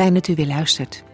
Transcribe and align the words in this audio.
Fijn 0.00 0.14
dat 0.14 0.28
u 0.28 0.34
weer 0.34 0.46
luistert. 0.46 1.04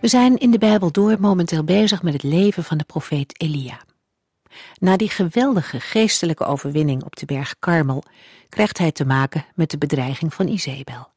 We 0.00 0.08
zijn 0.08 0.38
in 0.38 0.50
de 0.50 0.58
Bijbel 0.58 0.92
door 0.92 1.20
momenteel 1.20 1.64
bezig 1.64 2.02
met 2.02 2.12
het 2.12 2.22
leven 2.22 2.64
van 2.64 2.78
de 2.78 2.84
profeet 2.84 3.40
Elia. 3.40 3.80
Na 4.78 4.96
die 4.96 5.08
geweldige 5.08 5.80
geestelijke 5.80 6.44
overwinning 6.44 7.04
op 7.04 7.16
de 7.16 7.26
berg 7.26 7.54
Karmel 7.58 8.02
krijgt 8.48 8.78
hij 8.78 8.92
te 8.92 9.04
maken 9.04 9.44
met 9.54 9.70
de 9.70 9.78
bedreiging 9.78 10.34
van 10.34 10.48
Izebel. 10.48 11.08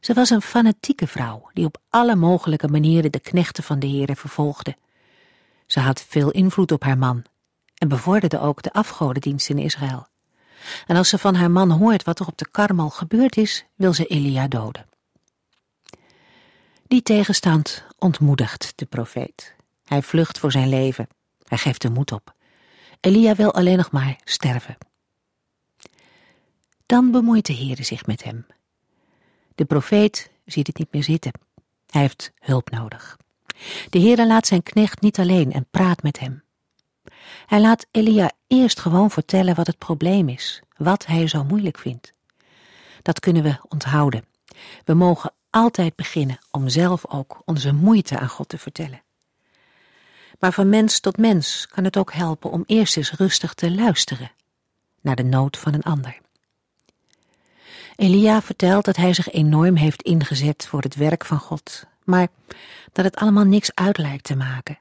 Ze 0.00 0.14
was 0.14 0.30
een 0.30 0.42
fanatieke 0.42 1.06
vrouw 1.06 1.50
die 1.52 1.64
op 1.64 1.80
alle 1.88 2.16
mogelijke 2.16 2.68
manieren 2.68 3.12
de 3.12 3.20
knechten 3.20 3.64
van 3.64 3.78
de 3.78 3.88
Heere 3.88 4.16
vervolgde. 4.16 4.76
Ze 5.66 5.80
had 5.80 6.04
veel 6.08 6.30
invloed 6.30 6.72
op 6.72 6.82
haar 6.82 6.98
man 6.98 7.24
en 7.74 7.88
bevorderde 7.88 8.40
ook 8.40 8.62
de 8.62 8.72
afgodendienst 8.72 9.48
in 9.48 9.58
Israël. 9.58 10.06
En 10.86 10.96
als 10.96 11.08
ze 11.08 11.18
van 11.18 11.34
haar 11.34 11.50
man 11.50 11.70
hoort 11.70 12.04
wat 12.04 12.18
er 12.18 12.26
op 12.26 12.38
de 12.38 12.48
Karmel 12.50 12.90
gebeurd 12.90 13.36
is, 13.36 13.64
wil 13.74 13.92
ze 13.92 14.06
Elia 14.06 14.48
doden. 14.48 14.87
Die 16.88 17.02
tegenstand 17.02 17.84
ontmoedigt 17.98 18.72
de 18.76 18.86
profeet. 18.86 19.54
Hij 19.84 20.02
vlucht 20.02 20.38
voor 20.38 20.52
zijn 20.52 20.68
leven. 20.68 21.08
Hij 21.44 21.58
geeft 21.58 21.82
de 21.82 21.90
moed 21.90 22.12
op. 22.12 22.34
Elia 23.00 23.34
wil 23.34 23.54
alleen 23.54 23.76
nog 23.76 23.90
maar 23.90 24.16
sterven. 24.24 24.76
Dan 26.86 27.10
bemoeit 27.10 27.46
de 27.46 27.54
Heere 27.54 27.82
zich 27.82 28.06
met 28.06 28.24
hem. 28.24 28.46
De 29.54 29.64
profeet 29.64 30.30
ziet 30.44 30.66
het 30.66 30.78
niet 30.78 30.92
meer 30.92 31.02
zitten. 31.02 31.32
Hij 31.86 32.00
heeft 32.00 32.32
hulp 32.38 32.70
nodig. 32.70 33.16
De 33.90 34.00
Heere 34.00 34.26
laat 34.26 34.46
zijn 34.46 34.62
knecht 34.62 35.00
niet 35.00 35.18
alleen 35.18 35.52
en 35.52 35.66
praat 35.70 36.02
met 36.02 36.18
hem. 36.18 36.42
Hij 37.46 37.60
laat 37.60 37.86
Elia 37.90 38.32
eerst 38.46 38.80
gewoon 38.80 39.10
vertellen 39.10 39.54
wat 39.54 39.66
het 39.66 39.78
probleem 39.78 40.28
is, 40.28 40.62
wat 40.76 41.06
hij 41.06 41.26
zo 41.26 41.44
moeilijk 41.44 41.78
vindt. 41.78 42.12
Dat 43.02 43.20
kunnen 43.20 43.42
we 43.42 43.56
onthouden. 43.68 44.24
We 44.84 44.94
mogen 44.94 45.32
altijd 45.50 45.94
beginnen 45.94 46.38
om 46.50 46.68
zelf 46.68 47.06
ook 47.06 47.42
onze 47.44 47.72
moeite 47.72 48.18
aan 48.18 48.28
God 48.28 48.48
te 48.48 48.58
vertellen. 48.58 49.02
Maar 50.38 50.52
van 50.52 50.68
mens 50.68 51.00
tot 51.00 51.16
mens 51.16 51.66
kan 51.66 51.84
het 51.84 51.96
ook 51.96 52.12
helpen 52.12 52.50
om 52.50 52.64
eerst 52.66 52.96
eens 52.96 53.12
rustig 53.12 53.54
te 53.54 53.70
luisteren 53.74 54.32
naar 55.00 55.16
de 55.16 55.24
nood 55.24 55.56
van 55.56 55.74
een 55.74 55.82
ander. 55.82 56.18
Elia 57.96 58.42
vertelt 58.42 58.84
dat 58.84 58.96
hij 58.96 59.14
zich 59.14 59.30
enorm 59.30 59.76
heeft 59.76 60.02
ingezet 60.02 60.66
voor 60.66 60.80
het 60.80 60.94
werk 60.94 61.24
van 61.24 61.38
God, 61.38 61.84
maar 62.04 62.28
dat 62.92 63.04
het 63.04 63.16
allemaal 63.16 63.44
niks 63.44 63.74
uit 63.74 63.98
lijkt 63.98 64.24
te 64.24 64.36
maken. 64.36 64.78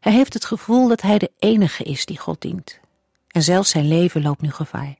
Hij 0.00 0.12
heeft 0.12 0.34
het 0.34 0.44
gevoel 0.44 0.88
dat 0.88 1.00
hij 1.00 1.18
de 1.18 1.30
enige 1.38 1.84
is 1.84 2.06
die 2.06 2.18
God 2.18 2.40
dient. 2.40 2.80
En 3.28 3.42
zelfs 3.42 3.70
zijn 3.70 3.88
leven 3.88 4.22
loopt 4.22 4.40
nu 4.40 4.50
gevaar. 4.50 4.96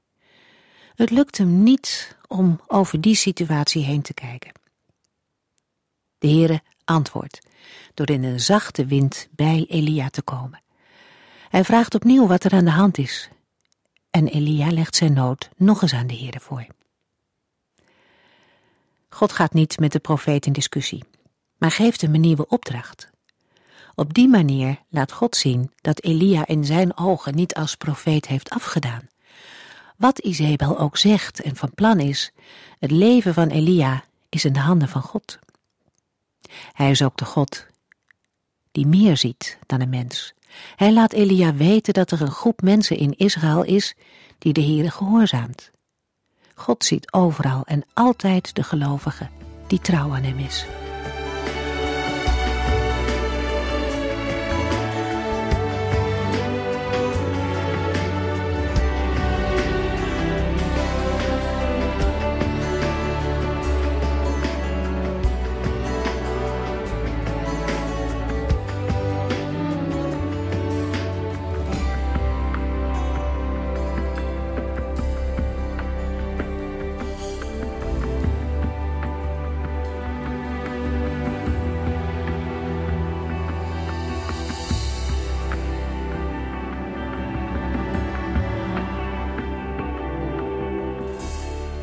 Het 0.94 1.10
lukt 1.10 1.38
hem 1.38 1.62
niet 1.62 2.16
om 2.26 2.60
over 2.66 3.00
die 3.00 3.14
situatie 3.14 3.84
heen 3.84 4.02
te 4.02 4.14
kijken. 4.14 4.52
De 6.18 6.28
Heere 6.28 6.62
antwoordt 6.84 7.46
door 7.94 8.10
in 8.10 8.24
een 8.24 8.40
zachte 8.40 8.86
wind 8.86 9.28
bij 9.30 9.66
Elia 9.68 10.08
te 10.08 10.22
komen. 10.22 10.62
Hij 11.48 11.64
vraagt 11.64 11.94
opnieuw 11.94 12.26
wat 12.26 12.44
er 12.44 12.52
aan 12.52 12.64
de 12.64 12.70
hand 12.70 12.98
is. 12.98 13.28
En 14.10 14.28
Elia 14.28 14.70
legt 14.70 14.96
zijn 14.96 15.12
nood 15.12 15.48
nog 15.56 15.82
eens 15.82 15.94
aan 15.94 16.06
de 16.06 16.16
Heere 16.16 16.40
voor. 16.40 16.66
God 19.08 19.32
gaat 19.32 19.52
niet 19.52 19.78
met 19.78 19.92
de 19.92 19.98
profeet 19.98 20.46
in 20.46 20.52
discussie, 20.52 21.04
maar 21.56 21.70
geeft 21.70 22.00
hem 22.00 22.14
een 22.14 22.20
nieuwe 22.20 22.46
opdracht. 22.46 23.10
Op 23.94 24.14
die 24.14 24.28
manier 24.28 24.82
laat 24.88 25.12
God 25.12 25.36
zien 25.36 25.72
dat 25.80 26.02
Elia 26.02 26.46
in 26.46 26.64
zijn 26.64 26.96
ogen 26.96 27.34
niet 27.34 27.54
als 27.54 27.74
profeet 27.74 28.26
heeft 28.26 28.50
afgedaan. 28.50 29.08
Wat 29.96 30.18
Izebel 30.18 30.78
ook 30.78 30.96
zegt 30.96 31.40
en 31.40 31.56
van 31.56 31.74
plan 31.74 32.00
is, 32.00 32.32
het 32.78 32.90
leven 32.90 33.34
van 33.34 33.48
Elia 33.48 34.04
is 34.28 34.44
in 34.44 34.52
de 34.52 34.60
handen 34.60 34.88
van 34.88 35.02
God. 35.02 35.38
Hij 36.72 36.90
is 36.90 37.02
ook 37.02 37.16
de 37.16 37.24
God 37.24 37.66
die 38.72 38.86
meer 38.86 39.16
ziet 39.16 39.58
dan 39.66 39.80
een 39.80 39.88
mens. 39.88 40.34
Hij 40.76 40.92
laat 40.92 41.12
Elia 41.12 41.54
weten 41.54 41.94
dat 41.94 42.10
er 42.10 42.20
een 42.20 42.30
groep 42.30 42.60
mensen 42.62 42.96
in 42.96 43.16
Israël 43.16 43.64
is 43.64 43.94
die 44.38 44.52
de 44.52 44.62
Heere 44.62 44.90
gehoorzaamt. 44.90 45.70
God 46.54 46.84
ziet 46.84 47.12
overal 47.12 47.64
en 47.64 47.84
altijd 47.94 48.54
de 48.54 48.62
gelovige 48.62 49.28
die 49.66 49.80
trouw 49.80 50.14
aan 50.14 50.22
hem 50.22 50.38
is. 50.38 50.66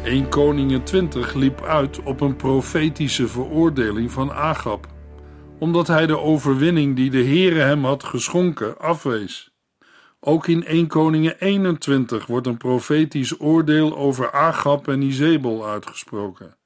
Een 0.05 0.29
Koningen 0.29 0.83
20 0.83 1.33
liep 1.33 1.61
uit 1.61 2.03
op 2.03 2.21
een 2.21 2.35
profetische 2.35 3.27
veroordeling 3.27 4.11
van 4.11 4.31
Agab, 4.31 4.87
omdat 5.59 5.87
hij 5.87 6.05
de 6.05 6.19
overwinning 6.19 6.95
die 6.95 7.09
de 7.09 7.23
Heere 7.23 7.59
hem 7.59 7.85
had 7.85 8.03
geschonken 8.03 8.79
afwees. 8.79 9.53
Ook 10.19 10.47
in 10.47 10.65
1 10.65 10.87
Koningen 10.87 11.39
21 11.39 12.25
wordt 12.25 12.47
een 12.47 12.57
profetisch 12.57 13.39
oordeel 13.39 13.97
over 13.97 14.31
Agab 14.31 14.87
en 14.87 15.01
Izebel 15.01 15.67
uitgesproken, 15.67 16.57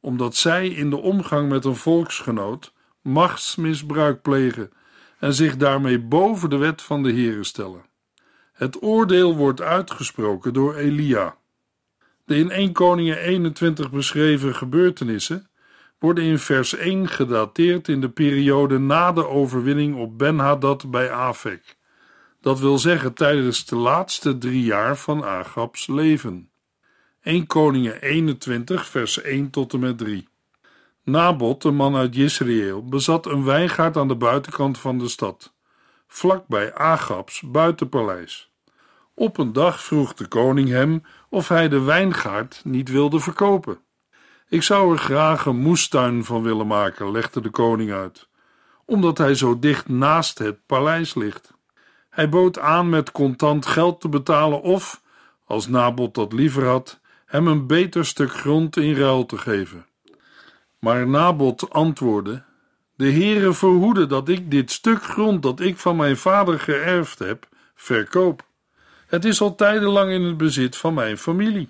omdat 0.00 0.36
zij 0.36 0.68
in 0.68 0.90
de 0.90 0.98
omgang 0.98 1.48
met 1.48 1.64
een 1.64 1.76
volksgenoot 1.76 2.72
machtsmisbruik 3.02 4.22
plegen 4.22 4.70
en 5.18 5.34
zich 5.34 5.56
daarmee 5.56 6.00
boven 6.00 6.50
de 6.50 6.56
wet 6.56 6.82
van 6.82 7.02
de 7.02 7.12
Heere 7.12 7.44
stellen. 7.44 7.86
Het 8.52 8.82
oordeel 8.82 9.36
wordt 9.36 9.60
uitgesproken 9.60 10.52
door 10.52 10.74
Elia. 10.74 11.36
De 12.24 12.36
in 12.36 12.50
1 12.50 12.72
Koningen 12.72 13.18
21 13.18 13.90
beschreven 13.90 14.54
gebeurtenissen 14.54 15.48
worden 15.98 16.24
in 16.24 16.38
vers 16.38 16.74
1 16.74 17.08
gedateerd 17.08 17.88
in 17.88 18.00
de 18.00 18.08
periode 18.08 18.78
na 18.78 19.12
de 19.12 19.28
overwinning 19.28 19.96
op 19.96 20.18
Ben-Hadad 20.18 20.90
bij 20.90 21.10
Afek. 21.10 21.76
Dat 22.40 22.60
wil 22.60 22.78
zeggen 22.78 23.14
tijdens 23.14 23.66
de 23.66 23.76
laatste 23.76 24.38
drie 24.38 24.64
jaar 24.64 24.96
van 24.96 25.24
Agabs 25.24 25.86
leven. 25.86 26.50
1 27.22 27.46
Koningen 27.46 28.00
21 28.00 28.86
vers 28.86 29.22
1 29.22 29.50
tot 29.50 29.72
en 29.72 29.78
met 29.78 29.98
3 29.98 30.28
Nabot, 31.04 31.64
een 31.64 31.74
man 31.74 31.96
uit 31.96 32.14
Jezreel, 32.14 32.84
bezat 32.84 33.26
een 33.26 33.44
wijngaard 33.44 33.96
aan 33.96 34.08
de 34.08 34.16
buitenkant 34.16 34.78
van 34.78 34.98
de 34.98 35.08
stad, 35.08 35.54
vlakbij 36.06 36.74
Agabs 36.74 37.40
buitenpaleis. 37.40 38.53
Op 39.14 39.38
een 39.38 39.52
dag 39.52 39.82
vroeg 39.82 40.14
de 40.14 40.26
koning 40.26 40.68
hem 40.68 41.02
of 41.28 41.48
hij 41.48 41.68
de 41.68 41.80
wijngaard 41.80 42.60
niet 42.64 42.88
wilde 42.88 43.20
verkopen. 43.20 43.78
Ik 44.48 44.62
zou 44.62 44.92
er 44.92 44.98
graag 44.98 45.46
een 45.46 45.56
moestuin 45.56 46.24
van 46.24 46.42
willen 46.42 46.66
maken, 46.66 47.10
legde 47.10 47.40
de 47.40 47.50
koning 47.50 47.92
uit, 47.92 48.28
omdat 48.84 49.18
hij 49.18 49.34
zo 49.34 49.58
dicht 49.58 49.88
naast 49.88 50.38
het 50.38 50.66
paleis 50.66 51.14
ligt. 51.14 51.52
Hij 52.10 52.28
bood 52.28 52.58
aan 52.58 52.88
met 52.88 53.12
contant 53.12 53.66
geld 53.66 54.00
te 54.00 54.08
betalen 54.08 54.62
of, 54.62 55.02
als 55.44 55.68
Nabot 55.68 56.14
dat 56.14 56.32
liever 56.32 56.66
had, 56.66 57.00
hem 57.26 57.46
een 57.46 57.66
beter 57.66 58.06
stuk 58.06 58.32
grond 58.32 58.76
in 58.76 58.94
ruil 58.94 59.26
te 59.26 59.38
geven. 59.38 59.86
Maar 60.78 61.08
Nabot 61.08 61.70
antwoordde: 61.70 62.42
De 62.96 63.10
Heere 63.10 63.52
verhoede 63.52 64.06
dat 64.06 64.28
ik 64.28 64.50
dit 64.50 64.70
stuk 64.70 65.02
grond 65.02 65.42
dat 65.42 65.60
ik 65.60 65.78
van 65.78 65.96
mijn 65.96 66.16
vader 66.16 66.60
geërfd 66.60 67.18
heb, 67.18 67.48
verkoop. 67.74 68.44
Het 69.14 69.24
is 69.24 69.40
al 69.40 69.54
tijdenlang 69.54 70.10
in 70.10 70.22
het 70.22 70.36
bezit 70.36 70.76
van 70.76 70.94
mijn 70.94 71.18
familie. 71.18 71.68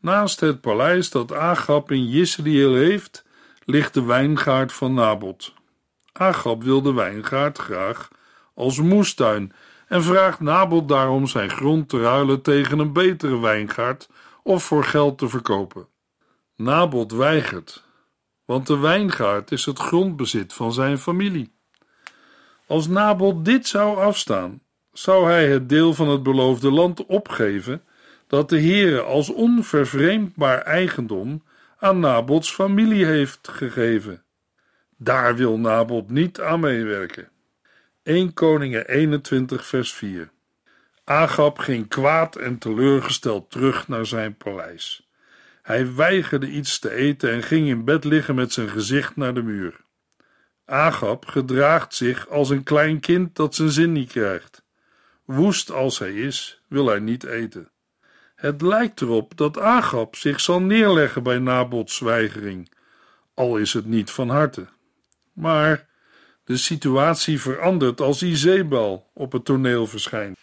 Naast 0.00 0.40
het 0.40 0.60
paleis 0.60 1.10
dat 1.10 1.32
Agab 1.32 1.90
in 1.90 2.08
Jisrael 2.08 2.74
heeft, 2.74 3.24
ligt 3.64 3.94
de 3.94 4.04
wijngaard 4.04 4.72
van 4.72 4.94
Nabot. 4.94 5.54
Agab 6.12 6.62
wil 6.62 6.82
de 6.82 6.92
wijngaard 6.92 7.58
graag 7.58 8.08
als 8.54 8.80
moestuin 8.80 9.52
en 9.88 10.02
vraagt 10.02 10.40
Nabot 10.40 10.88
daarom 10.88 11.26
zijn 11.26 11.50
grond 11.50 11.88
te 11.88 12.00
ruilen 12.00 12.42
tegen 12.42 12.78
een 12.78 12.92
betere 12.92 13.40
wijngaard 13.40 14.08
of 14.42 14.64
voor 14.64 14.84
geld 14.84 15.18
te 15.18 15.28
verkopen. 15.28 15.88
Nabot 16.56 17.12
weigert, 17.12 17.84
want 18.44 18.66
de 18.66 18.78
wijngaard 18.78 19.52
is 19.52 19.64
het 19.64 19.78
grondbezit 19.78 20.52
van 20.52 20.72
zijn 20.72 20.98
familie. 20.98 21.52
Als 22.66 22.86
Nabot 22.86 23.44
dit 23.44 23.66
zou 23.66 23.98
afstaan, 23.98 24.60
zou 24.98 25.26
hij 25.26 25.48
het 25.48 25.68
deel 25.68 25.94
van 25.94 26.08
het 26.08 26.22
beloofde 26.22 26.70
land 26.70 27.06
opgeven 27.06 27.82
dat 28.26 28.48
de 28.48 28.60
Heere 28.60 29.00
als 29.00 29.32
onvervreemdbaar 29.32 30.62
eigendom 30.62 31.42
aan 31.78 32.00
Nabots 32.00 32.52
familie 32.52 33.04
heeft 33.04 33.48
gegeven. 33.48 34.22
Daar 34.96 35.36
wil 35.36 35.58
Nabot 35.58 36.10
niet 36.10 36.40
aan 36.40 36.60
meewerken. 36.60 37.28
1 38.02 38.32
Koningen 38.32 38.88
21 38.88 39.66
vers 39.66 39.92
4 39.92 40.30
Agab 41.04 41.58
ging 41.58 41.88
kwaad 41.88 42.36
en 42.36 42.58
teleurgesteld 42.58 43.50
terug 43.50 43.88
naar 43.88 44.06
zijn 44.06 44.36
paleis. 44.36 45.08
Hij 45.62 45.94
weigerde 45.94 46.50
iets 46.50 46.78
te 46.78 46.90
eten 46.90 47.30
en 47.30 47.42
ging 47.42 47.68
in 47.68 47.84
bed 47.84 48.04
liggen 48.04 48.34
met 48.34 48.52
zijn 48.52 48.68
gezicht 48.68 49.16
naar 49.16 49.34
de 49.34 49.42
muur. 49.42 49.84
Agab 50.64 51.26
gedraagt 51.26 51.94
zich 51.94 52.28
als 52.28 52.50
een 52.50 52.62
klein 52.62 53.00
kind 53.00 53.36
dat 53.36 53.54
zijn 53.54 53.70
zin 53.70 53.92
niet 53.92 54.12
krijgt. 54.12 54.65
Woest 55.26 55.70
als 55.70 55.98
hij 55.98 56.12
is, 56.12 56.62
wil 56.68 56.86
hij 56.86 56.98
niet 56.98 57.24
eten. 57.24 57.70
Het 58.34 58.62
lijkt 58.62 59.00
erop 59.00 59.36
dat 59.36 59.58
Agab 59.58 60.16
zich 60.16 60.40
zal 60.40 60.60
neerleggen 60.60 61.22
bij 61.22 61.38
Nabots 61.38 61.98
weigering, 61.98 62.70
al 63.34 63.56
is 63.56 63.72
het 63.72 63.86
niet 63.86 64.10
van 64.10 64.28
harte. 64.28 64.66
Maar 65.32 65.88
de 66.44 66.56
situatie 66.56 67.40
verandert 67.40 68.00
als 68.00 68.22
Izebel 68.22 69.10
op 69.14 69.32
het 69.32 69.44
toneel 69.44 69.86
verschijnt. 69.86 70.38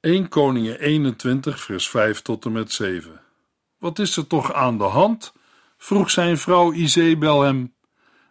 1 0.00 0.28
Koningen 0.28 0.80
21 0.80 1.60
vers 1.60 1.88
5 1.88 2.22
tot 2.22 2.44
en 2.44 2.52
met 2.52 2.72
7 2.72 3.20
Wat 3.78 3.98
is 3.98 4.16
er 4.16 4.26
toch 4.26 4.52
aan 4.52 4.78
de 4.78 4.84
hand? 4.84 5.32
vroeg 5.76 6.10
zijn 6.10 6.38
vrouw 6.38 6.72
Izebel 6.72 7.40
hem. 7.40 7.74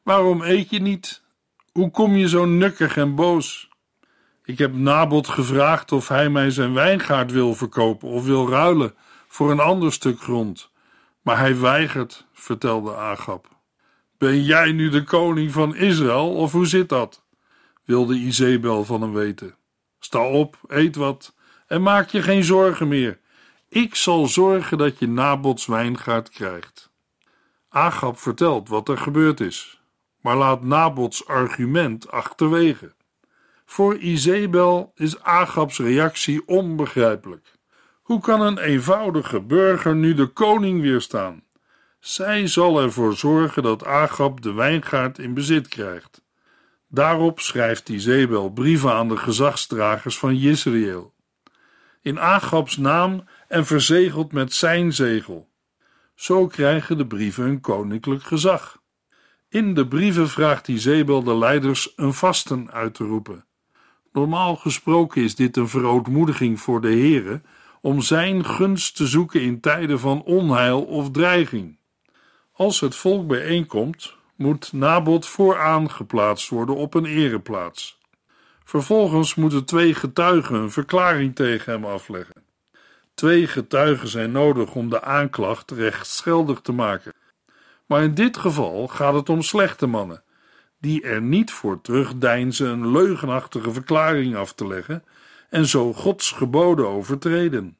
Waarom 0.04 0.42
eet 0.42 0.70
je 0.70 0.80
niet? 0.80 1.24
Hoe 1.72 1.92
kom 1.92 2.16
je 2.16 2.30
zo 2.30 2.46
nukkig 2.46 2.98
en 2.98 3.16
boos? 3.16 3.70
Ik 4.46 4.58
heb 4.58 4.74
Nabot 4.74 5.28
gevraagd 5.28 5.92
of 5.92 6.08
hij 6.08 6.30
mij 6.30 6.52
zijn 6.52 6.74
wijngaard 6.74 7.32
wil 7.32 7.56
verkopen 7.56 8.10
of 8.10 8.26
wil 8.26 8.50
ruilen 8.50 8.96
voor 9.28 9.52
een 9.52 9.60
ander 9.60 9.94
stuk 9.94 10.22
grond. 10.22 10.70
Maar 11.22 11.38
hij 11.38 11.60
weigert, 11.60 12.26
vertelde 12.34 12.96
Agab. 12.96 13.48
Ben 14.18 14.44
jij 14.44 14.72
nu 14.72 14.90
de 14.90 15.04
koning 15.04 15.52
van 15.52 15.76
Israël 15.76 16.36
of 16.36 16.52
hoe 16.52 16.66
zit 16.66 16.90
dat? 16.90 17.24
wilde 17.86 18.16
Izebel 18.16 18.86
van 18.86 19.02
hem 19.02 19.14
weten. 19.14 19.56
Sta 20.00 20.28
op, 20.28 20.58
eet 20.68 20.96
wat 20.96 21.34
en 21.68 21.82
maak 21.82 22.10
je 22.10 22.22
geen 22.22 22.44
zorgen 22.44 22.88
meer. 22.88 23.20
Ik 23.70 23.96
zal 23.96 24.28
zorgen 24.28 24.78
dat 24.78 25.00
je 25.00 25.08
Nabots 25.08 25.66
wijngaard 25.66 26.30
krijgt. 26.30 26.92
Agab 27.70 28.20
vertelt 28.20 28.70
wat 28.70 28.90
er 28.90 28.98
gebeurd 28.98 29.40
is, 29.40 29.82
maar 30.22 30.36
laat 30.36 30.64
Nabots 30.64 31.28
argument 31.28 32.12
achterwege. 32.12 32.94
Voor 33.66 33.98
Izebel 33.98 34.92
is 34.96 35.22
Agabs 35.22 35.80
reactie 35.80 36.48
onbegrijpelijk. 36.48 37.54
Hoe 38.02 38.20
kan 38.20 38.42
een 38.42 38.58
eenvoudige 38.58 39.42
burger 39.42 39.96
nu 39.96 40.14
de 40.14 40.28
koning 40.28 40.82
weerstaan? 40.82 41.44
Zij 42.00 42.48
zal 42.48 42.82
ervoor 42.82 43.14
zorgen 43.14 43.64
dat 43.64 43.86
Agab 43.86 44.42
de 44.42 44.54
wijngaard 44.54 45.20
in 45.20 45.34
bezit 45.34 45.68
krijgt. 45.68 46.24
Daarop 46.88 47.40
schrijft 47.40 47.90
Izebel 47.90 48.50
brieven 48.50 48.92
aan 48.92 49.08
de 49.08 49.18
gezagsdragers 49.18 50.18
van 50.18 50.32
Israël. 50.36 51.14
In 52.02 52.20
Agabs 52.20 52.78
naam 52.78 53.24
en 53.48 53.66
verzegeld 53.66 54.32
met 54.32 54.54
zijn 54.54 54.94
zegel. 54.94 55.50
Zo 56.16 56.48
krijgen 56.48 56.98
de 56.98 57.08
brieven 57.08 57.46
een 57.46 57.62
koninklijk 57.62 58.24
gezag. 58.24 58.82
In 59.50 59.74
de 59.74 59.88
brieven 59.88 60.30
vraagt 60.30 60.68
Izebel 60.68 61.24
de 61.24 61.38
leiders 61.38 61.94
een 61.96 62.14
vasten 62.14 62.72
uit 62.72 62.94
te 62.94 63.04
roepen. 63.04 63.46
Normaal 64.16 64.56
gesproken 64.56 65.24
is 65.24 65.36
dit 65.36 65.58
een 65.58 65.68
verootmoediging 65.68 66.60
voor 66.60 66.82
de 66.82 66.88
Heere 66.88 67.42
om 67.82 68.02
zijn 68.02 68.46
gunst 68.46 68.96
te 68.96 69.08
zoeken 69.08 69.42
in 69.42 69.60
tijden 69.60 70.00
van 70.00 70.24
onheil 70.24 70.84
of 70.84 71.12
dreiging. 71.12 71.78
Als 72.54 72.80
het 72.80 72.96
volk 72.96 73.28
bijeenkomt, 73.28 74.16
moet 74.36 74.74
Nabot 74.74 75.26
vooraan 75.26 75.92
geplaatst 75.92 76.50
worden 76.50 76.76
op 76.76 76.94
een 76.94 77.06
ereplaats. 77.06 78.00
Vervolgens 78.64 79.36
moeten 79.36 79.66
twee 79.66 79.94
getuigen 79.94 80.56
een 80.56 80.72
verklaring 80.72 81.36
tegen 81.36 81.74
hem 81.74 81.86
afleggen. 81.86 82.44
Twee 83.14 83.48
getuigen 83.48 84.08
zijn 84.08 84.32
nodig 84.32 84.76
om 84.76 84.90
de 84.90 85.02
aanklacht 85.02 85.72
rechtsgeldig 85.72 86.62
te 86.62 86.72
maken. 86.72 87.14
Maar 87.86 88.04
in 88.04 88.14
dit 88.14 88.38
geval 88.38 88.88
gaat 88.88 89.14
het 89.14 89.30
om 89.30 89.42
slechte 89.42 89.86
mannen, 89.86 90.24
die 90.86 91.02
er 91.02 91.22
niet 91.22 91.52
voor 91.52 91.82
terugdeinzen 91.82 92.70
een 92.70 92.92
leugenachtige 92.92 93.72
verklaring 93.72 94.36
af 94.36 94.54
te 94.54 94.68
leggen 94.68 95.04
en 95.50 95.66
zo 95.66 95.94
Gods 95.94 96.32
geboden 96.32 96.88
overtreden. 96.88 97.78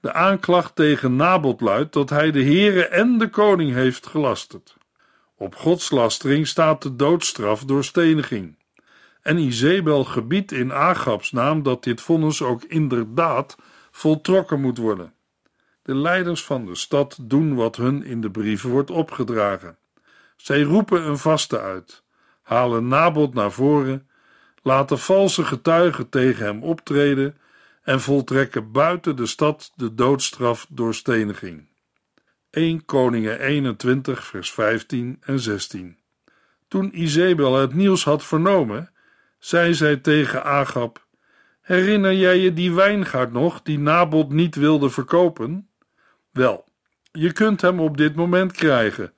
De 0.00 0.12
aanklacht 0.12 0.76
tegen 0.76 1.16
Nabot 1.16 1.60
luidt 1.60 1.92
dat 1.92 2.10
hij 2.10 2.30
de 2.30 2.42
Heere 2.42 2.86
en 2.86 3.18
de 3.18 3.28
koning 3.28 3.72
heeft 3.72 4.06
gelasterd. 4.06 4.76
Op 5.36 5.54
godslastering 5.54 6.46
staat 6.46 6.82
de 6.82 6.96
doodstraf 6.96 7.64
door 7.64 7.84
steniging. 7.84 8.58
En 9.22 9.38
Izebel 9.38 10.04
gebiedt 10.04 10.52
in 10.52 10.72
Agabs 10.72 11.32
naam 11.32 11.62
dat 11.62 11.84
dit 11.84 12.00
vonnis 12.00 12.42
ook 12.42 12.62
inderdaad 12.64 13.56
voltrokken 13.90 14.60
moet 14.60 14.78
worden. 14.78 15.12
De 15.82 15.94
leiders 15.94 16.44
van 16.44 16.66
de 16.66 16.74
stad 16.74 17.18
doen 17.22 17.54
wat 17.54 17.76
hun 17.76 18.04
in 18.04 18.20
de 18.20 18.30
brieven 18.30 18.70
wordt 18.70 18.90
opgedragen. 18.90 19.78
Zij 20.36 20.62
roepen 20.62 21.06
een 21.06 21.18
vaste 21.18 21.60
uit, 21.60 22.02
halen 22.50 22.88
Nabot 22.88 23.34
naar 23.34 23.52
voren, 23.52 24.08
laten 24.62 24.98
valse 24.98 25.44
getuigen 25.44 26.08
tegen 26.08 26.44
hem 26.44 26.62
optreden 26.62 27.36
en 27.82 28.00
voltrekken 28.00 28.72
buiten 28.72 29.16
de 29.16 29.26
stad 29.26 29.72
de 29.74 29.94
doodstraf 29.94 30.66
door 30.68 30.94
steniging. 30.94 31.68
1 32.50 32.84
Koningen 32.84 33.40
21 33.40 34.24
vers 34.24 34.52
15 34.52 35.18
en 35.20 35.40
16 35.40 35.98
Toen 36.68 37.00
Izebel 37.00 37.54
het 37.56 37.74
nieuws 37.74 38.04
had 38.04 38.24
vernomen, 38.24 38.90
zei 39.38 39.74
zij 39.74 39.96
tegen 39.96 40.44
Agab, 40.44 41.06
Herinner 41.60 42.14
jij 42.14 42.38
je 42.38 42.52
die 42.52 42.72
wijngaard 42.72 43.32
nog, 43.32 43.62
die 43.62 43.78
Nabot 43.78 44.32
niet 44.32 44.54
wilde 44.54 44.90
verkopen? 44.90 45.68
Wel, 46.30 46.64
je 47.12 47.32
kunt 47.32 47.60
hem 47.60 47.80
op 47.80 47.96
dit 47.96 48.14
moment 48.14 48.52
krijgen. 48.52 49.12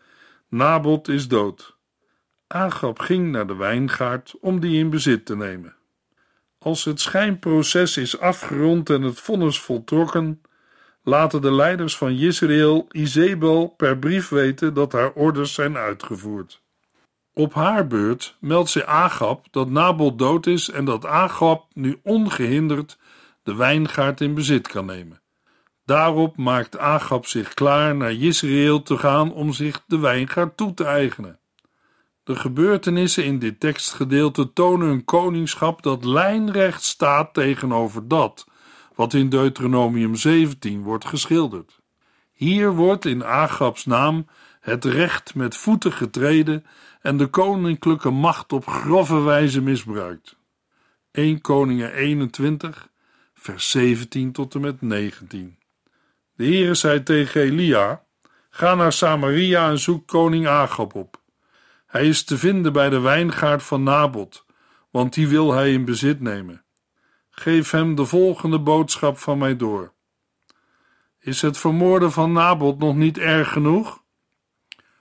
Nabot 0.49 1.09
is 1.09 1.29
dood. 1.29 1.72
Agab 2.53 2.99
ging 2.99 3.31
naar 3.31 3.47
de 3.47 3.57
wijngaard 3.57 4.35
om 4.41 4.61
die 4.61 4.79
in 4.79 4.91
bezit 4.91 5.27
te 5.27 5.37
nemen. 5.37 5.75
Als 6.59 6.85
het 6.85 7.01
schijnproces 7.01 7.97
is 7.97 8.19
afgerond 8.19 8.91
en 8.91 9.03
het 9.03 9.21
vonnis 9.21 9.61
voltrokken, 9.61 10.43
laten 11.03 11.43
de 11.43 11.53
leiders 11.53 11.97
van 11.97 12.11
Israël 12.11 12.87
Izebel 12.91 13.69
per 13.69 13.99
brief 13.99 14.29
weten 14.29 14.75
dat 14.75 14.93
haar 14.93 15.13
orders 15.13 15.55
zijn 15.55 15.77
uitgevoerd. 15.77 16.63
Op 17.35 17.55
haar 17.55 17.87
beurt 17.87 18.37
meldt 18.41 18.71
ze 18.71 18.87
Agab 18.87 19.47
dat 19.51 19.71
Nabot 19.71 20.19
dood 20.19 20.47
is 20.47 20.71
en 20.71 20.85
dat 20.85 21.07
Agab 21.07 21.65
nu 21.73 22.01
ongehinderd 22.03 22.99
de 23.43 23.55
wijngaard 23.55 24.21
in 24.21 24.35
bezit 24.35 24.69
kan 24.69 24.87
nemen. 24.87 25.21
Daarop 25.85 26.37
maakt 26.37 26.79
Agab 26.79 27.27
zich 27.27 27.55
klaar 27.55 27.97
naar 27.97 28.13
Israël 28.13 28.83
te 28.83 28.99
gaan 28.99 29.33
om 29.33 29.53
zich 29.53 29.83
de 29.87 29.99
wijngaard 29.99 30.57
toe 30.57 30.75
te 30.75 30.85
eigenen. 30.85 31.39
De 32.25 32.37
gebeurtenissen 32.37 33.25
in 33.25 33.39
dit 33.39 33.61
tekstgedeelte 33.61 34.53
tonen 34.53 34.89
een 34.89 35.05
koningschap 35.05 35.83
dat 35.83 36.05
lijnrecht 36.05 36.83
staat 36.83 37.35
tegenover 37.35 38.09
dat 38.09 38.47
wat 38.95 39.15
in 39.15 39.29
Deuteronomium 39.29 40.15
17 40.15 40.83
wordt 40.83 41.05
geschilderd. 41.05 41.81
Hier 42.33 42.73
wordt 42.75 43.05
in 43.05 43.25
Agabs 43.25 43.87
naam 43.87 44.27
het 44.61 44.85
recht 44.85 45.35
met 45.35 45.57
voeten 45.57 45.93
getreden 45.93 46.65
en 47.01 47.17
de 47.17 47.27
koninklijke 47.27 48.11
macht 48.11 48.53
op 48.53 48.67
grove 48.67 49.21
wijze 49.21 49.61
misbruikt. 49.61 50.37
1 51.13 51.41
Koningen 51.41 51.93
21, 51.93 52.89
vers 53.35 53.71
17 53.71 54.33
tot 54.33 54.55
en 54.55 54.61
met 54.61 54.81
19. 54.81 55.59
De 56.35 56.45
Heere 56.45 56.75
zei 56.75 57.03
tegen 57.03 57.41
Elia: 57.41 58.05
Ga 58.51 58.75
naar 58.75 58.93
Samaria 58.93 59.69
en 59.69 59.79
zoek 59.79 60.07
koning 60.07 60.47
Agab 60.47 60.95
op. 60.95 61.22
Hij 61.93 62.07
is 62.07 62.25
te 62.25 62.39
vinden 62.39 62.73
bij 62.73 62.89
de 62.89 63.01
wijngaard 63.01 63.63
van 63.63 63.83
Nabot, 63.83 64.45
want 64.91 65.15
die 65.15 65.29
wil 65.29 65.53
hij 65.53 65.73
in 65.73 65.85
bezit 65.85 66.21
nemen. 66.21 66.65
Geef 67.31 67.71
hem 67.71 67.95
de 67.95 68.07
volgende 68.07 68.59
boodschap 68.59 69.19
van 69.19 69.39
mij 69.39 69.57
door. 69.57 69.93
Is 71.19 71.43
het 71.43 71.59
vermoorden 71.59 72.13
van 72.13 72.33
Nabot 72.33 72.79
nog 72.79 72.95
niet 72.95 73.19
erg 73.19 73.53
genoeg? 73.53 74.03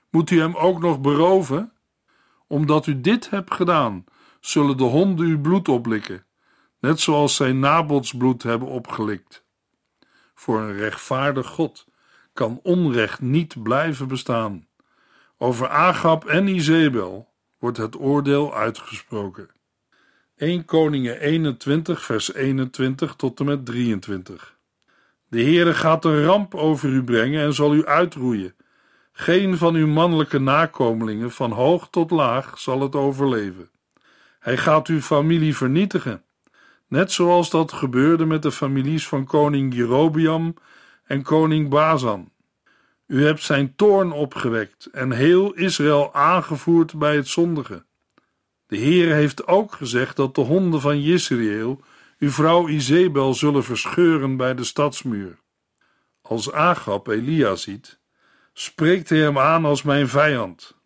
Moet 0.09 0.29
u 0.29 0.39
hem 0.39 0.55
ook 0.55 0.79
nog 0.79 1.01
beroven? 1.01 1.73
Omdat 2.47 2.87
u 2.87 3.01
dit 3.01 3.29
hebt 3.29 3.53
gedaan, 3.53 4.05
zullen 4.39 4.77
de 4.77 4.83
honden 4.83 5.25
uw 5.25 5.41
bloed 5.41 5.69
oplikken, 5.69 6.25
net 6.79 6.99
zoals 6.99 7.35
zij 7.35 7.51
Nabots 7.51 8.13
bloed 8.13 8.43
hebben 8.43 8.67
opgelikt. 8.67 9.45
Voor 10.33 10.61
een 10.61 10.77
rechtvaardig 10.77 11.47
God 11.47 11.87
kan 12.33 12.59
onrecht 12.63 13.21
niet 13.21 13.63
blijven 13.63 14.07
bestaan. 14.07 14.67
Over 15.43 15.69
Agab 15.69 16.25
en 16.25 16.47
Izebel 16.47 17.27
wordt 17.59 17.77
het 17.77 17.99
oordeel 17.99 18.55
uitgesproken. 18.55 19.49
1 20.35 20.65
Koningen 20.65 21.19
21 21.19 22.01
vers 22.01 22.33
21 22.33 23.15
tot 23.15 23.39
en 23.39 23.45
met 23.45 23.65
23 23.65 24.57
De 25.27 25.43
Heere 25.43 25.73
gaat 25.73 26.05
een 26.05 26.23
ramp 26.23 26.55
over 26.55 26.89
u 26.89 27.03
brengen 27.03 27.41
en 27.41 27.53
zal 27.53 27.73
u 27.73 27.85
uitroeien. 27.85 28.55
Geen 29.11 29.57
van 29.57 29.75
uw 29.75 29.87
mannelijke 29.87 30.39
nakomelingen, 30.39 31.31
van 31.31 31.51
hoog 31.51 31.87
tot 31.89 32.11
laag, 32.11 32.59
zal 32.59 32.81
het 32.81 32.95
overleven. 32.95 33.69
Hij 34.39 34.57
gaat 34.57 34.87
uw 34.87 35.01
familie 35.01 35.55
vernietigen, 35.55 36.23
net 36.87 37.11
zoals 37.11 37.49
dat 37.49 37.71
gebeurde 37.71 38.25
met 38.25 38.41
de 38.41 38.51
families 38.51 39.07
van 39.07 39.25
koning 39.25 39.73
Jerobiam 39.73 40.53
en 41.03 41.21
koning 41.21 41.69
Bazan. 41.69 42.31
U 43.11 43.25
hebt 43.25 43.43
zijn 43.43 43.75
toorn 43.75 44.11
opgewekt 44.11 44.85
en 44.91 45.11
heel 45.11 45.53
Israël 45.53 46.13
aangevoerd 46.13 46.99
bij 46.99 47.15
het 47.15 47.27
zondigen. 47.27 47.85
De 48.67 48.77
Heer 48.77 49.13
heeft 49.13 49.47
ook 49.47 49.73
gezegd 49.73 50.15
dat 50.15 50.35
de 50.35 50.41
honden 50.41 50.81
van 50.81 51.01
Jezreel 51.01 51.83
uw 52.19 52.29
vrouw 52.29 52.67
Izebel 52.67 53.33
zullen 53.33 53.63
verscheuren 53.63 54.37
bij 54.37 54.55
de 54.55 54.63
stadsmuur. 54.63 55.39
Als 56.21 56.51
Agab 56.51 57.07
Elia 57.07 57.55
ziet, 57.55 57.99
spreekt 58.53 59.09
hij 59.09 59.19
hem 59.19 59.37
aan 59.37 59.65
als 59.65 59.81
mijn 59.81 60.07
vijand. 60.07 60.77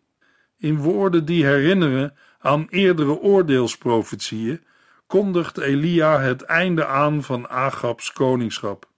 In 0.56 0.76
woorden 0.76 1.24
die 1.24 1.44
herinneren 1.44 2.16
aan 2.38 2.66
eerdere 2.70 3.20
oordeelsprofetieën, 3.20 4.64
kondigt 5.06 5.58
Elia 5.58 6.20
het 6.20 6.42
einde 6.42 6.86
aan 6.86 7.22
van 7.22 7.48
Agabs 7.48 8.12
koningschap. 8.12 8.94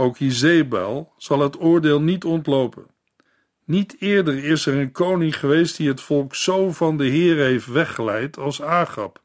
Ook 0.00 0.18
Izebel 0.18 1.12
zal 1.16 1.40
het 1.40 1.60
oordeel 1.60 2.00
niet 2.00 2.24
ontlopen. 2.24 2.86
Niet 3.64 3.96
eerder 3.98 4.44
is 4.44 4.66
er 4.66 4.74
een 4.74 4.92
koning 4.92 5.38
geweest 5.38 5.76
die 5.76 5.88
het 5.88 6.00
volk 6.00 6.34
zo 6.34 6.72
van 6.72 6.96
de 6.96 7.04
Heer 7.04 7.36
heeft 7.36 7.66
weggeleid 7.66 8.36
als 8.38 8.62
Agab. 8.62 9.22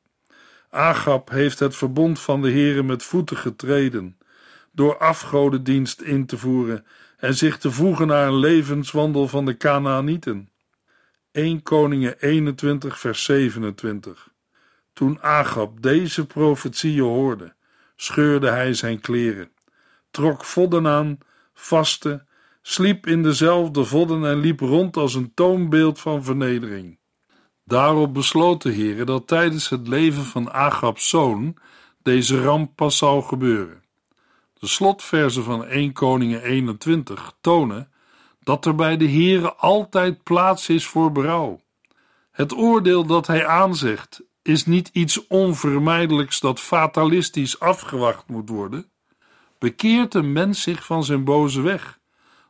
Agab 0.69 1.29
heeft 1.29 1.59
het 1.59 1.75
verbond 1.75 2.19
van 2.19 2.41
de 2.41 2.51
Heere 2.51 2.83
met 2.83 3.03
voeten 3.03 3.37
getreden, 3.37 4.17
door 4.71 4.97
afgodendienst 4.97 6.01
in 6.01 6.25
te 6.25 6.37
voeren 6.37 6.85
en 7.17 7.33
zich 7.33 7.57
te 7.57 7.71
voegen 7.71 8.07
naar 8.07 8.27
een 8.27 8.39
levenswandel 8.39 9.27
van 9.27 9.45
de 9.45 9.53
Kanaanieten. 9.53 10.49
1 11.31 11.63
Koningen 11.63 12.19
21 12.19 12.99
vers 12.99 13.23
27 13.23 14.29
Toen 14.93 15.21
Agab 15.21 15.81
deze 15.81 16.25
profetieën 16.25 17.03
hoorde, 17.03 17.53
scheurde 17.95 18.49
hij 18.49 18.73
zijn 18.73 18.99
kleren, 18.99 19.52
trok 20.13 20.45
vodden 20.45 20.87
aan, 20.87 21.17
vastte 21.53 22.25
sliep 22.61 23.07
in 23.07 23.23
dezelfde 23.23 23.83
vodden 23.83 24.25
en 24.25 24.39
liep 24.39 24.59
rond 24.59 24.97
als 24.97 25.13
een 25.13 25.33
toonbeeld 25.33 25.99
van 25.99 26.23
vernedering. 26.23 26.99
Daarop 27.65 28.13
besloot 28.13 28.61
de 28.61 28.71
Heer 28.71 29.05
dat 29.05 29.27
tijdens 29.27 29.69
het 29.69 29.87
leven 29.87 30.23
van 30.23 30.51
Agabs 30.51 31.09
zoon 31.09 31.57
deze 32.01 32.41
ramp 32.41 32.75
pas 32.75 32.97
zou 32.97 33.23
gebeuren. 33.23 33.83
De 34.53 34.67
slotverzen 34.67 35.43
van 35.43 35.65
1 35.65 35.93
Koningen 35.93 36.43
21 36.43 37.33
tonen 37.41 37.91
dat 38.39 38.65
er 38.65 38.75
bij 38.75 38.97
de 38.97 39.09
Heere 39.09 39.53
altijd 39.53 40.23
plaats 40.23 40.69
is 40.69 40.85
voor 40.85 41.11
berouw. 41.11 41.61
Het 42.31 42.57
oordeel 42.57 43.05
dat 43.05 43.27
hij 43.27 43.45
aanzegt 43.45 44.23
is 44.41 44.65
niet 44.65 44.89
iets 44.93 45.27
onvermijdelijks 45.27 46.39
dat 46.39 46.59
fatalistisch 46.59 47.59
afgewacht 47.59 48.27
moet 48.27 48.49
worden. 48.49 48.91
Bekeert 49.63 50.13
een 50.13 50.31
mens 50.31 50.61
zich 50.61 50.85
van 50.85 51.03
zijn 51.03 51.23
boze 51.23 51.61
weg 51.61 51.99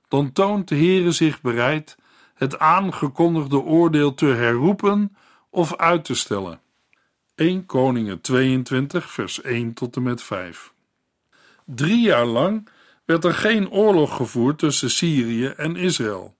dan 0.07 0.31
toont 0.31 0.67
de 0.67 0.75
Heere 0.75 1.11
zich 1.11 1.41
bereid 1.41 1.97
het 2.33 2.59
aangekondigde 2.59 3.59
oordeel 3.59 4.13
te 4.13 4.25
herroepen 4.25 5.15
of 5.49 5.75
uit 5.75 6.05
te 6.05 6.15
stellen. 6.15 6.61
1 7.35 7.65
Koningen 7.65 8.21
22 8.21 9.11
vers 9.11 9.41
1 9.41 9.73
tot 9.73 9.95
en 9.95 10.03
met 10.03 10.23
5 10.23 10.73
Drie 11.65 12.01
jaar 12.01 12.25
lang 12.25 12.69
werd 13.05 13.23
er 13.23 13.33
geen 13.33 13.69
oorlog 13.69 14.15
gevoerd 14.15 14.57
tussen 14.57 14.91
Syrië 14.91 15.45
en 15.45 15.75
Israël. 15.75 16.35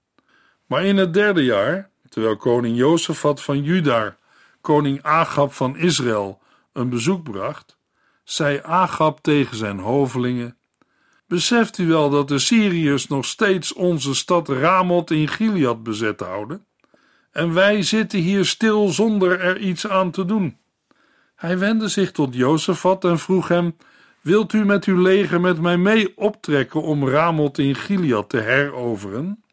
Maar 0.66 0.86
in 0.86 0.98
het 0.98 1.14
derde 1.14 1.44
jaar, 1.44 1.90
terwijl 2.10 2.38
koning 2.38 2.78
Jozefat 2.78 3.42
van 3.42 3.64
Juda 3.64 4.18
koning 4.62 5.04
Agab 5.04 5.54
van 5.54 5.78
Israël 5.78 6.42
een 6.72 6.90
bezoek 6.90 7.24
bracht, 7.24 7.78
zei 8.24 8.60
Agab 8.64 9.20
tegen 9.22 9.58
zijn 9.58 9.80
hovelingen 9.80 10.58
Beseft 11.34 11.78
u 11.78 11.88
wel 11.88 12.10
dat 12.10 12.28
de 12.28 12.40
Syriërs 12.40 13.08
nog 13.08 13.26
steeds 13.26 13.74
onze 13.74 14.16
stad 14.16 14.50
Ramoth 14.50 15.12
in 15.12 15.28
Gilead 15.28 15.84
bezet 15.84 16.20
houden? 16.20 16.66
En 17.32 17.54
wij 17.54 17.82
zitten 17.82 18.20
hier 18.20 18.46
stil 18.46 18.88
zonder 18.88 19.40
er 19.40 19.58
iets 19.58 19.88
aan 19.88 20.12
te 20.12 20.26
doen. 20.26 20.58
Hij 21.36 21.58
wendde 21.58 21.88
zich 21.88 22.12
tot 22.12 22.36
Jozefat 22.36 23.06
en 23.06 23.20
vroeg 23.20 23.48
hem: 23.48 23.76
Wilt 24.22 24.54
u 24.54 24.66
met 24.66 24.86
uw 24.86 25.02
leger 25.02 25.42
met 25.42 25.62
mij 25.62 25.78
mee 25.78 26.18
optrekken 26.18 26.82
om 26.82 27.10
Ramoth 27.10 27.58
in 27.58 27.76
Gilead 27.76 28.30
te 28.30 28.38
heroveren? 28.38 29.44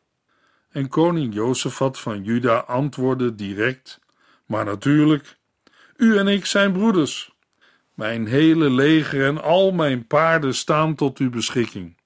En 0.71 0.89
koning 0.89 1.35
Jozefat 1.35 2.01
van 2.01 2.25
Juda 2.25 2.57
antwoordde 2.57 3.35
direct: 3.35 4.01
Maar 4.47 4.65
natuurlijk, 4.65 5.37
u 5.97 6.17
en 6.17 6.29
ik 6.29 6.47
zijn 6.47 6.73
broeders. 6.73 7.33
Mijn 8.01 8.27
hele 8.27 8.71
leger 8.71 9.27
en 9.27 9.43
al 9.43 9.73
mijn 9.73 10.07
paarden 10.07 10.55
staan 10.55 10.95
tot 10.95 11.19
uw 11.19 11.31
beschikking. 11.31 11.97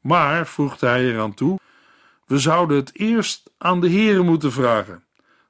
Maar, 0.00 0.46
voegde 0.46 0.86
hij 0.86 1.04
eraan 1.04 1.34
toe, 1.34 1.58
we 2.26 2.38
zouden 2.38 2.76
het 2.76 2.98
eerst 2.98 3.50
aan 3.58 3.80
de 3.80 3.90
Heere 3.90 4.22
moeten 4.22 4.52
vragen. 4.52 5.04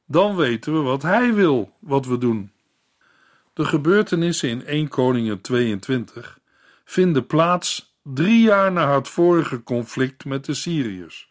Dan 0.07 0.37
weten 0.37 0.73
we 0.73 0.79
wat 0.79 1.03
hij 1.03 1.35
wil, 1.35 1.77
wat 1.81 2.07
we 2.07 2.19
doen. 2.19 2.53
De 3.53 3.65
gebeurtenissen 3.65 4.49
in 4.49 4.67
1 4.67 4.89
Koningen 4.89 5.41
22 5.41 6.39
vinden 6.85 7.27
plaats 7.27 7.95
drie 8.03 8.43
jaar 8.43 8.73
na 8.73 8.95
het 8.95 9.09
vorige 9.09 9.63
conflict 9.63 10.25
met 10.25 10.45
de 10.45 10.55
Syriërs. 10.55 11.29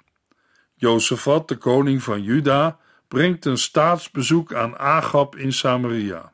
Jozefat, 0.75 1.47
de 1.47 1.57
koning 1.57 2.03
van 2.03 2.23
Juda, 2.23 2.79
brengt 3.07 3.45
een 3.45 3.57
staatsbezoek 3.57 4.53
aan 4.53 4.77
Agab 4.77 5.35
in 5.35 5.53
Samaria. 5.53 6.31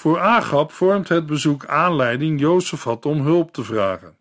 Voor 0.00 0.20
Agab 0.20 0.72
vormt 0.72 1.08
het 1.08 1.26
bezoek 1.26 1.66
aanleiding 1.66 2.40
Jozefat 2.40 3.06
om 3.06 3.20
hulp 3.20 3.52
te 3.52 3.64
vragen. 3.64 4.16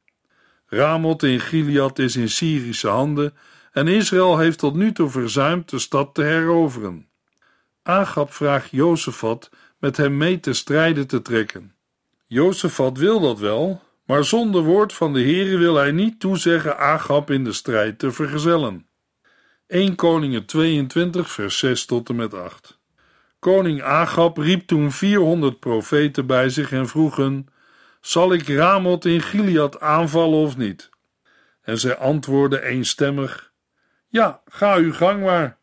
Ramoth 0.65 1.23
in 1.23 1.39
Gilead 1.39 1.99
is 1.99 2.15
in 2.15 2.29
Syrische 2.29 2.87
handen 2.87 3.33
en 3.71 3.87
Israël 3.87 4.37
heeft 4.37 4.59
tot 4.59 4.75
nu 4.75 4.91
toe 4.91 5.09
verzuimd 5.09 5.69
de 5.69 5.79
stad 5.79 6.13
te 6.13 6.21
heroveren. 6.21 7.07
Agab 7.83 8.33
vraagt 8.33 8.71
Jozefat 8.71 9.49
met 9.77 9.97
hem 9.97 10.17
mee 10.17 10.39
te 10.39 10.53
strijden 10.53 11.07
te 11.07 11.21
trekken. 11.21 11.73
Jozefat 12.27 12.97
wil 12.97 13.19
dat 13.19 13.39
wel, 13.39 13.81
maar 14.05 14.23
zonder 14.23 14.61
woord 14.63 14.93
van 14.93 15.13
de 15.13 15.21
Heere 15.21 15.57
wil 15.57 15.75
hij 15.75 15.91
niet 15.91 16.19
toezeggen 16.19 16.77
Agab 16.77 17.31
in 17.31 17.43
de 17.43 17.53
strijd 17.53 17.99
te 17.99 18.11
vergezellen. 18.11 18.87
1 19.67 19.95
Koningen 19.95 20.45
22 20.45 21.31
vers 21.31 21.57
6 21.57 21.85
tot 21.85 22.09
en 22.09 22.15
met 22.15 22.33
8 22.33 22.78
Koning 23.39 23.81
Agab 23.81 24.37
riep 24.37 24.67
toen 24.67 24.91
400 24.91 25.59
profeten 25.59 26.25
bij 26.25 26.49
zich 26.49 26.71
en 26.71 26.87
vroeg 26.87 27.15
hun: 27.15 27.49
Zal 28.01 28.33
ik 28.33 28.47
Ramoth 28.47 29.05
in 29.05 29.21
Gilead 29.21 29.79
aanvallen 29.79 30.39
of 30.39 30.57
niet? 30.57 30.89
En 31.61 31.77
zij 31.77 31.97
antwoordden 31.97 32.63
eenstemmig: 32.63 33.51
Ja, 34.07 34.41
ga 34.45 34.75
uw 34.75 34.93
gang 34.93 35.23
maar. 35.23 35.57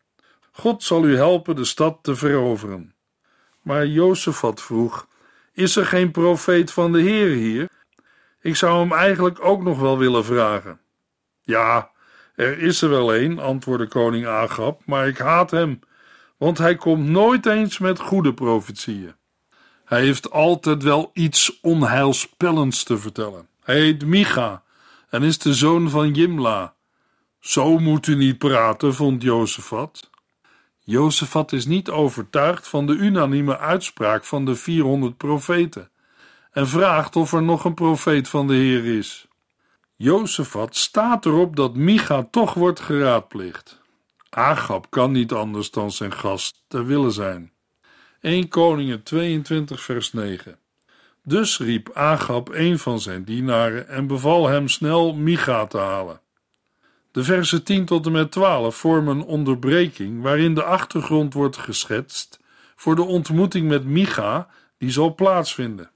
God 0.53 0.83
zal 0.83 1.05
u 1.05 1.17
helpen 1.17 1.57
de 1.57 1.65
stad 1.65 1.99
te 2.03 2.17
veroveren. 2.17 2.95
Maar 3.63 3.87
Jozefat 3.87 4.63
vroeg: 4.63 5.09
Is 5.53 5.77
er 5.77 5.87
geen 5.87 6.11
profeet 6.11 6.73
van 6.73 6.93
de 6.93 7.01
Heer 7.01 7.29
hier? 7.29 7.69
Ik 8.41 8.57
zou 8.57 8.81
hem 8.81 8.93
eigenlijk 8.93 9.45
ook 9.45 9.63
nog 9.63 9.81
wel 9.81 9.99
willen 9.99 10.25
vragen. 10.25 10.81
Ja, 11.41 11.91
er 12.35 12.59
is 12.59 12.83
er 12.83 12.89
wel 12.89 13.15
een, 13.15 13.39
antwoordde 13.39 13.89
koning 13.89 14.27
Agab, 14.27 14.83
maar 14.85 15.09
ik 15.09 15.19
haat 15.19 15.51
hem 15.51 15.81
want 16.37 16.59
hij 16.59 16.77
komt 16.77 17.09
nooit 17.09 17.47
eens 17.47 17.79
met 17.79 18.01
goede 18.01 18.35
profetieën. 18.35 19.15
Hij 19.85 20.01
heeft 20.01 20.31
altijd 20.31 20.83
wel 20.83 21.11
iets 21.13 21.61
onheilspellends 21.61 22.83
te 22.83 22.99
vertellen. 22.99 23.49
Hij 23.63 23.81
heet 23.81 24.07
Micha 24.07 24.63
en 25.09 25.23
is 25.23 25.39
de 25.39 25.55
zoon 25.55 25.91
van 25.91 26.13
Jimla. 26.13 26.75
Zo 27.41 27.79
moet 27.79 28.07
u 28.07 28.15
niet 28.15 28.39
praten, 28.39 28.95
vond 28.95 29.23
Jozefat. 29.23 30.11
Jozefat 30.81 31.53
is 31.53 31.67
niet 31.67 31.91
overtuigd 31.91 32.69
van 32.69 32.87
de 32.87 32.93
unanieme 32.93 33.59
uitspraak 33.59 34.25
van 34.25 34.45
de 34.45 34.55
400 34.55 35.17
profeten 35.17 35.91
en 36.51 36.69
vraagt 36.69 37.17
of 37.17 37.33
er 37.33 37.43
nog 37.43 37.65
een 37.65 37.75
profeet 37.75 38.29
van 38.29 38.47
de 38.47 38.55
Heer 38.55 38.99
is. 38.99 39.27
Jozefat 39.97 40.77
staat 40.77 41.27
erop 41.27 41.57
dat 41.57 41.75
Micha 41.75 42.27
toch 42.31 42.55
wordt 42.55 42.81
geraadplicht. 42.81 43.81
Agab 44.37 44.87
kan 44.91 45.13
niet 45.13 45.33
anders 45.33 45.71
dan 45.71 45.91
zijn 45.91 46.13
gast 46.13 46.65
ter 46.69 46.87
willen 46.87 47.13
zijn. 47.13 47.53
1 48.21 48.49
Koningen 48.49 49.03
22 49.03 49.83
vers 49.83 50.13
9 50.13 50.59
Dus 51.23 51.59
riep 51.59 51.91
Agab 51.95 52.49
een 52.53 52.79
van 52.79 53.01
zijn 53.01 53.25
dienaren 53.25 53.89
en 53.89 54.07
beval 54.07 54.47
hem 54.47 54.69
snel 54.69 55.15
Micha 55.15 55.67
te 55.67 55.79
halen. 55.79 56.21
De 57.13 57.25
versen 57.25 57.65
10 57.65 57.85
tot 57.85 58.07
en 58.07 58.13
met 58.13 58.33
12 58.33 58.77
vormen 58.77 59.17
een 59.17 59.25
onderbreking 59.25 60.23
waarin 60.23 60.55
de 60.55 60.63
achtergrond 60.63 61.35
wordt 61.35 61.57
geschetst 61.57 62.41
voor 62.75 62.95
de 62.95 63.05
ontmoeting 63.05 63.69
met 63.69 63.85
Micha 63.85 64.49
die 64.79 64.91
zal 64.91 65.15
plaatsvinden. 65.15 65.91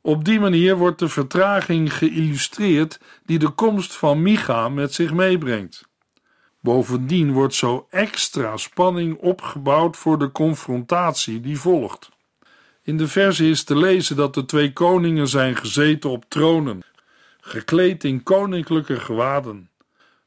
Op 0.00 0.24
die 0.24 0.40
manier 0.40 0.76
wordt 0.76 0.98
de 0.98 1.08
vertraging 1.08 1.94
geïllustreerd 1.94 3.00
die 3.24 3.38
de 3.38 3.50
komst 3.50 3.94
van 3.94 4.22
Micha 4.22 4.68
met 4.68 4.94
zich 4.94 5.12
meebrengt. 5.12 5.90
Bovendien 6.62 7.32
wordt 7.32 7.54
zo 7.54 7.86
extra 7.90 8.56
spanning 8.56 9.18
opgebouwd 9.18 9.96
voor 9.96 10.18
de 10.18 10.32
confrontatie 10.32 11.40
die 11.40 11.58
volgt. 11.58 12.10
In 12.82 12.96
de 12.96 13.08
verse 13.08 13.48
is 13.48 13.64
te 13.64 13.76
lezen 13.76 14.16
dat 14.16 14.34
de 14.34 14.44
twee 14.44 14.72
koningen 14.72 15.28
zijn 15.28 15.56
gezeten 15.56 16.10
op 16.10 16.24
tronen, 16.28 16.82
gekleed 17.40 18.04
in 18.04 18.22
koninklijke 18.22 19.00
gewaden. 19.00 19.70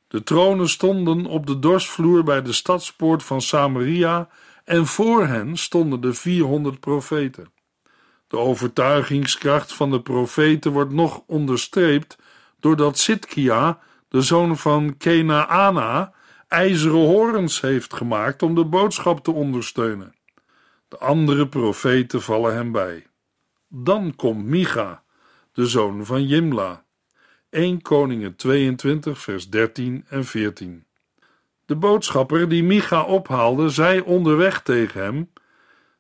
De 0.08 0.24
tronen 0.24 0.70
stonden 0.70 1.26
op 1.26 1.48
de 1.48 1.60
dorsvloer 1.60 2.24
bij 2.24 2.42
de 2.42 2.54
stadspoort 2.54 3.24
van 3.24 3.42
Samaria 3.42 4.30
en 4.64 4.86
voor 4.86 5.28
hen 5.28 5.58
stonden 5.58 6.02
de 6.02 6.14
400 6.14 6.80
profeten. 6.80 7.52
De 8.28 8.38
overtuigingskracht 8.38 9.74
van 9.74 9.92
de 9.92 10.02
profeten 10.02 10.72
wordt 10.72 10.94
nog 10.94 11.24
onderstreept 11.28 12.18
doordat 12.60 12.98
Sitkia, 12.98 13.80
de 14.10 14.22
zoon 14.22 14.58
van 14.58 14.98
Kenaana, 14.98 16.14
ijzeren 16.56 17.06
horens 17.06 17.62
heeft 17.62 17.94
gemaakt 17.94 18.42
om 18.44 18.56
de 18.56 18.66
boodschap 18.66 19.24
te 19.24 19.32
ondersteunen. 19.32 20.16
De 20.88 20.98
andere 20.98 21.48
profeten 21.48 22.22
vallen 22.22 22.54
hem 22.54 22.72
bij. 22.72 23.06
Dan 23.68 24.16
komt 24.16 24.46
Micha, 24.46 25.04
de 25.54 25.66
zoon 25.68 26.06
van 26.06 26.28
Jimla. 26.28 26.84
1 27.50 27.82
Koningen 27.82 28.36
22 28.36 29.20
vers 29.20 29.50
13 29.50 30.06
en 30.10 30.26
14. 30.26 30.86
De 31.66 31.76
boodschapper 31.76 32.50
die 32.50 32.64
Micha 32.64 33.04
ophaalde, 33.04 33.70
zei 33.70 34.02
onderweg 34.02 34.62
tegen 34.62 35.02
hem: 35.02 35.32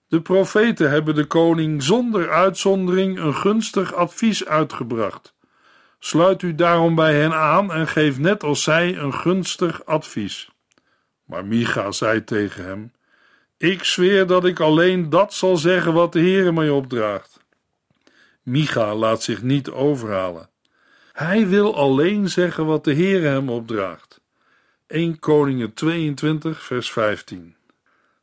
De 0.07 0.21
profeten 0.21 0.89
hebben 0.89 1.15
de 1.15 1.25
koning 1.25 1.83
zonder 1.83 2.31
uitzondering 2.31 3.19
een 3.19 3.35
gunstig 3.35 3.93
advies 3.93 4.45
uitgebracht. 4.45 5.34
Sluit 6.05 6.41
u 6.41 6.55
daarom 6.55 6.95
bij 6.95 7.19
hen 7.19 7.33
aan 7.33 7.73
en 7.73 7.87
geef 7.87 8.19
net 8.19 8.43
als 8.43 8.63
zij 8.63 8.97
een 8.97 9.13
gunstig 9.13 9.85
advies. 9.85 10.49
Maar 11.23 11.45
Micha 11.45 11.91
zei 11.91 12.23
tegen 12.23 12.65
hem: 12.65 12.91
Ik 13.57 13.83
zweer 13.83 14.27
dat 14.27 14.45
ik 14.45 14.59
alleen 14.59 15.09
dat 15.09 15.33
zal 15.33 15.57
zeggen 15.57 15.93
wat 15.93 16.13
de 16.13 16.19
Heere 16.19 16.51
mij 16.51 16.69
opdraagt. 16.69 17.39
Micha 18.43 18.95
laat 18.95 19.23
zich 19.23 19.41
niet 19.41 19.69
overhalen. 19.69 20.49
Hij 21.13 21.47
wil 21.47 21.75
alleen 21.75 22.29
zeggen 22.29 22.65
wat 22.65 22.83
de 22.83 22.93
Heere 22.93 23.27
hem 23.27 23.49
opdraagt. 23.49 24.21
1 24.87 25.19
Koningen 25.19 25.73
22 25.73 26.63
vers 26.63 26.91
15 26.91 27.55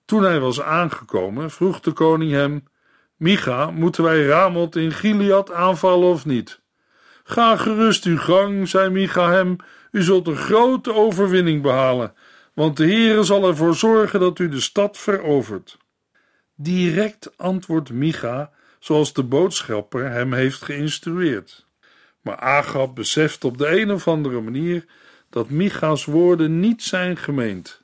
Toen 0.04 0.22
hij 0.22 0.40
was 0.40 0.60
aangekomen, 0.60 1.50
vroeg 1.50 1.80
de 1.80 1.92
koning 1.92 2.32
hem: 2.32 2.64
Micha, 3.16 3.70
moeten 3.70 4.04
wij 4.04 4.26
Ramot 4.26 4.76
in 4.76 4.92
Gilead 4.92 5.52
aanvallen 5.52 6.08
of 6.08 6.24
niet? 6.24 6.61
Ga 7.24 7.56
gerust 7.56 8.04
uw 8.04 8.18
gang, 8.18 8.68
zei 8.68 8.90
Micha 8.90 9.30
hem, 9.30 9.56
u 9.90 10.02
zult 10.02 10.26
een 10.26 10.36
grote 10.36 10.94
overwinning 10.94 11.62
behalen, 11.62 12.14
want 12.54 12.76
de 12.76 12.84
Heere 12.84 13.22
zal 13.22 13.48
ervoor 13.48 13.74
zorgen 13.74 14.20
dat 14.20 14.38
u 14.38 14.48
de 14.48 14.60
stad 14.60 14.98
verovert. 14.98 15.78
Direct 16.54 17.32
antwoordt 17.36 17.92
Micha, 17.92 18.50
zoals 18.78 19.12
de 19.12 19.22
boodschapper 19.22 20.10
hem 20.10 20.32
heeft 20.32 20.62
geïnstrueerd. 20.62 21.66
Maar 22.20 22.36
Agab 22.36 22.94
beseft 22.94 23.44
op 23.44 23.58
de 23.58 23.80
een 23.80 23.90
of 23.90 24.08
andere 24.08 24.40
manier 24.40 24.84
dat 25.30 25.50
Micha's 25.50 26.04
woorden 26.04 26.60
niet 26.60 26.82
zijn 26.82 27.16
gemeend. 27.16 27.82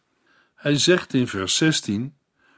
Hij 0.55 0.79
zegt 0.79 1.14
in 1.14 1.29
vers 1.29 1.57
16: 1.57 2.14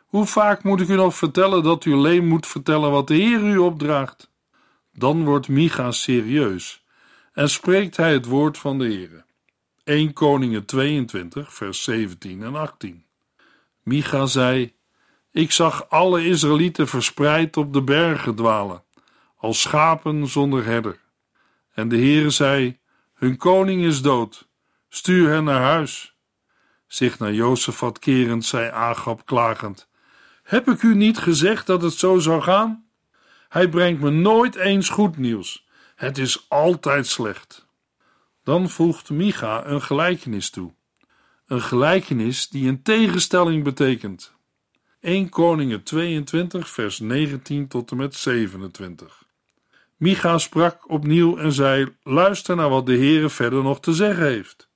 Hoe 0.07 0.27
vaak 0.27 0.63
moet 0.63 0.81
ik 0.81 0.89
u 0.89 0.95
nog 0.95 1.17
vertellen 1.17 1.63
dat 1.63 1.85
u 1.85 1.93
alleen 1.93 2.27
moet 2.27 2.47
vertellen 2.47 2.91
wat 2.91 3.09
de 3.09 3.15
Heer 3.15 3.41
u 3.41 3.57
opdraagt? 3.57 4.30
Dan 5.01 5.25
wordt 5.25 5.49
Micha 5.49 5.91
serieus 5.91 6.85
en 7.33 7.51
spreekt 7.51 7.97
hij 7.97 8.13
het 8.13 8.27
woord 8.27 8.59
van 8.59 8.79
de 8.79 8.85
Heer. 8.85 9.25
1 9.85 10.13
Koningen 10.13 10.65
22, 10.65 11.55
vers 11.55 11.83
17 11.83 12.43
en 12.43 12.55
18. 12.55 13.05
Micha 13.83 14.27
zei: 14.27 14.75
Ik 15.33 15.53
zag 15.53 15.89
alle 15.89 16.27
Israëlieten 16.27 16.89
verspreid 16.89 17.57
op 17.57 17.73
de 17.73 17.83
bergen 17.83 18.35
dwalen, 18.35 18.83
als 19.37 19.61
schapen 19.61 20.27
zonder 20.27 20.65
herder. 20.65 21.01
En 21.73 21.89
de 21.89 21.97
Heere 21.97 22.31
zei: 22.31 22.79
Hun 23.15 23.37
koning 23.37 23.83
is 23.83 24.03
dood, 24.03 24.49
stuur 24.89 25.29
hen 25.29 25.45
naar 25.45 25.63
huis. 25.63 26.15
Zich 26.87 27.19
naar 27.19 27.33
Jozefat 27.33 27.99
kerend, 27.99 28.45
zei 28.45 28.71
Agab 28.71 29.27
klagend: 29.27 29.89
Heb 30.43 30.69
ik 30.69 30.83
u 30.83 30.95
niet 30.95 31.19
gezegd 31.19 31.67
dat 31.67 31.83
het 31.83 31.95
zo 31.95 32.19
zou 32.19 32.43
gaan? 32.43 32.90
Hij 33.51 33.69
brengt 33.69 34.01
me 34.01 34.11
nooit 34.11 34.55
eens 34.55 34.89
goed 34.89 35.17
nieuws. 35.17 35.67
Het 35.95 36.19
is 36.19 36.47
altijd 36.49 37.07
slecht. 37.07 37.67
Dan 38.45 38.71
voegt 38.71 39.11
Micha 39.11 39.67
een 39.67 39.83
gelijkenis 39.83 40.51
toe. 40.51 40.73
Een 41.47 41.63
gelijkenis 41.63 42.49
die 42.49 42.69
een 42.69 42.83
tegenstelling 42.83 43.65
betekent. 43.65 44.35
1 45.01 45.29
Koningen 45.29 45.83
22, 45.83 46.69
vers 46.69 46.99
19 46.99 47.69
tot 47.69 47.91
en 47.91 47.97
met 47.97 48.15
27. 48.15 49.25
Micha 49.97 50.39
sprak 50.39 50.91
opnieuw 50.91 51.37
en 51.37 51.53
zei: 51.53 51.97
Luister 52.03 52.57
naar 52.57 52.69
wat 52.69 52.87
de 52.87 52.97
Heere 52.97 53.29
verder 53.29 53.63
nog 53.63 53.81
te 53.81 53.93
zeggen 53.93 54.25
heeft. 54.25 54.69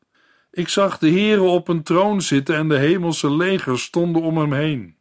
Ik 0.50 0.68
zag 0.68 0.98
de 0.98 1.10
Heere 1.10 1.42
op 1.42 1.68
een 1.68 1.82
troon 1.82 2.22
zitten 2.22 2.56
en 2.56 2.68
de 2.68 2.78
hemelse 2.78 3.30
legers 3.30 3.82
stonden 3.82 4.22
om 4.22 4.38
hem 4.38 4.52
heen. 4.52 4.96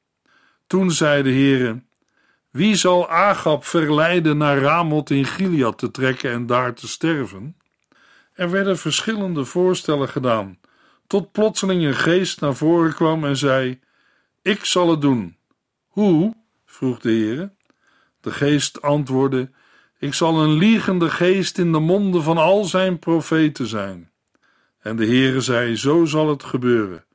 Toen 0.68 0.92
zei 0.92 1.24
de 1.24 1.32
Heere: 1.32 1.84
Wie 2.54 2.76
zal 2.76 3.10
Agab 3.10 3.66
verleiden 3.66 4.38
naar 4.38 4.58
Ramoth 4.58 5.10
in 5.10 5.26
Gilead 5.26 5.78
te 5.78 5.92
trekken 5.92 6.32
en 6.32 6.46
daar 6.46 6.74
te 6.74 6.88
sterven? 6.88 7.58
Er 8.34 8.52
werden 8.52 8.78
verschillende 8.78 9.46
voorstellen 9.46 10.10
gedaan, 10.10 10.60
tot 11.08 11.32
plotseling 11.32 11.86
een 11.86 11.96
geest 11.96 12.42
naar 12.42 12.56
voren 12.56 12.94
kwam 12.94 13.26
en 13.26 13.38
zei: 13.38 13.80
Ik 14.42 14.66
zal 14.66 14.89
het 14.89 15.02
doen. 15.02 15.38
Hoe? 15.88 16.36
vroeg 16.66 17.00
de 17.00 17.10
Heere. 17.10 17.54
De 18.22 18.32
geest 18.32 18.82
antwoordde: 18.82 19.52
Ik 20.00 20.13
zal 20.13 20.44
een 20.44 20.54
liegende 20.54 21.10
geest 21.10 21.58
in 21.58 21.72
de 21.72 21.80
monden 21.80 22.24
van 22.24 22.38
al 22.38 22.63
zijn 22.63 23.00
profeten 23.00 23.68
zijn. 23.68 24.12
En 24.80 24.96
de 24.96 25.06
Heere 25.06 25.42
zei: 25.42 25.76
Zo 25.76 26.06
zal 26.06 26.30
het 26.30 26.44
gebeuren. 26.44 27.06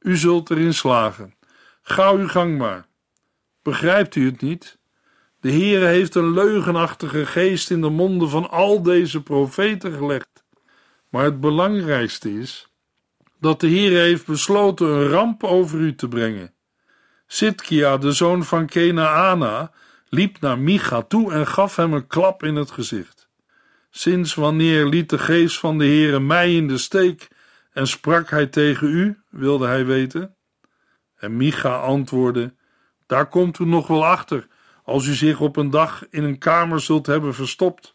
U 0.00 0.16
zult 0.16 0.50
erin 0.50 0.74
slagen. 0.74 1.34
Ga 1.82 2.12
uw 2.12 2.28
gang 2.28 2.58
maar. 2.58 2.86
Begrijpt 3.62 4.14
u 4.14 4.26
het 4.26 4.40
niet? 4.40 4.77
De 5.40 5.50
Heere 5.50 5.86
heeft 5.86 6.14
een 6.14 6.32
leugenachtige 6.32 7.26
geest 7.26 7.70
in 7.70 7.80
de 7.80 7.88
monden 7.88 8.30
van 8.30 8.50
al 8.50 8.82
deze 8.82 9.22
profeten 9.22 9.92
gelegd. 9.92 10.44
Maar 11.08 11.24
het 11.24 11.40
belangrijkste 11.40 12.38
is 12.40 12.68
dat 13.40 13.60
de 13.60 13.66
Heer 13.66 13.98
heeft 14.00 14.26
besloten 14.26 14.86
een 14.86 15.08
ramp 15.08 15.44
over 15.44 15.78
u 15.78 15.94
te 15.94 16.08
brengen. 16.08 16.54
Sitkia, 17.26 17.96
de 17.96 18.12
zoon 18.12 18.44
van 18.44 18.66
Kenaana, 18.66 19.72
liep 20.08 20.40
naar 20.40 20.58
Micha 20.58 21.02
toe 21.02 21.32
en 21.32 21.46
gaf 21.46 21.76
hem 21.76 21.92
een 21.92 22.06
klap 22.06 22.42
in 22.42 22.54
het 22.54 22.70
gezicht. 22.70 23.28
Sinds 23.90 24.34
wanneer 24.34 24.86
liet 24.86 25.10
de 25.10 25.18
geest 25.18 25.58
van 25.58 25.78
de 25.78 25.84
Heere 25.84 26.20
mij 26.20 26.54
in 26.54 26.68
de 26.68 26.78
steek 26.78 27.28
en 27.72 27.86
sprak 27.86 28.30
hij 28.30 28.46
tegen 28.46 28.88
u, 28.88 29.22
wilde 29.30 29.66
hij 29.66 29.86
weten? 29.86 30.36
En 31.16 31.36
Micha 31.36 31.76
antwoordde, 31.76 32.54
daar 33.06 33.28
komt 33.28 33.58
u 33.58 33.64
nog 33.64 33.86
wel 33.86 34.06
achter, 34.06 34.46
als 34.88 35.06
u 35.06 35.14
zich 35.14 35.40
op 35.40 35.56
een 35.56 35.70
dag 35.70 36.06
in 36.10 36.24
een 36.24 36.38
kamer 36.38 36.80
zult 36.80 37.06
hebben 37.06 37.34
verstopt. 37.34 37.94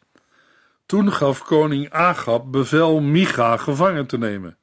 Toen 0.85 1.11
gaf 1.11 1.43
koning 1.43 1.89
Agab 1.89 2.51
bevel 2.51 3.01
Micha 3.01 3.57
gevangen 3.57 4.07
te 4.07 4.17
nemen. 4.17 4.57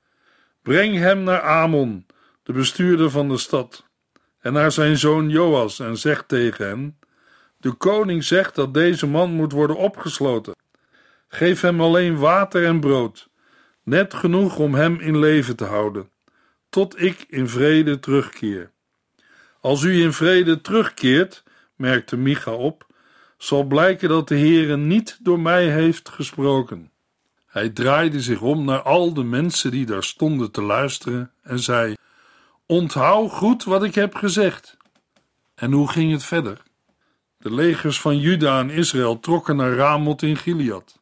Breng 0.62 0.96
hem 0.96 1.22
naar 1.22 1.40
Amon, 1.40 2.06
de 2.42 2.52
bestuurder 2.52 3.10
van 3.10 3.28
de 3.28 3.36
stad, 3.36 3.86
en 4.40 4.52
naar 4.52 4.72
zijn 4.72 4.98
zoon 4.98 5.28
Joas 5.28 5.78
en 5.78 5.96
zeg 5.96 6.24
tegen 6.26 6.66
hen: 6.66 6.98
De 7.56 7.72
koning 7.72 8.24
zegt 8.24 8.54
dat 8.54 8.74
deze 8.74 9.06
man 9.06 9.30
moet 9.30 9.52
worden 9.52 9.76
opgesloten. 9.76 10.54
Geef 11.28 11.60
hem 11.60 11.80
alleen 11.80 12.18
water 12.18 12.64
en 12.64 12.80
brood, 12.80 13.28
net 13.82 14.14
genoeg 14.14 14.58
om 14.58 14.74
hem 14.74 15.00
in 15.00 15.18
leven 15.18 15.56
te 15.56 15.64
houden, 15.64 16.10
tot 16.68 17.02
ik 17.02 17.24
in 17.28 17.48
vrede 17.48 17.98
terugkeer. 17.98 18.70
Als 19.60 19.82
u 19.82 20.02
in 20.02 20.12
vrede 20.12 20.60
terugkeert, 20.60 21.42
merkte 21.80 22.16
Micha 22.16 22.52
op, 22.52 22.86
zal 23.38 23.64
blijken 23.64 24.08
dat 24.08 24.28
de 24.28 24.38
Heere 24.38 24.76
niet 24.76 25.18
door 25.22 25.40
mij 25.40 25.70
heeft 25.70 26.08
gesproken. 26.08 26.90
Hij 27.46 27.68
draaide 27.68 28.20
zich 28.20 28.40
om 28.40 28.64
naar 28.64 28.82
al 28.82 29.14
de 29.14 29.24
mensen 29.24 29.70
die 29.70 29.86
daar 29.86 30.04
stonden 30.04 30.50
te 30.50 30.62
luisteren 30.62 31.32
en 31.42 31.58
zei: 31.58 31.94
Onthoud 32.66 33.30
goed 33.30 33.64
wat 33.64 33.84
ik 33.84 33.94
heb 33.94 34.14
gezegd. 34.14 34.76
En 35.54 35.72
hoe 35.72 35.88
ging 35.88 36.12
het 36.12 36.24
verder? 36.24 36.62
De 37.38 37.54
legers 37.54 38.00
van 38.00 38.18
Juda 38.18 38.60
en 38.60 38.70
Israël 38.70 39.20
trokken 39.20 39.56
naar 39.56 39.72
Ramoth 39.72 40.22
in 40.22 40.36
Gilead. 40.36 41.00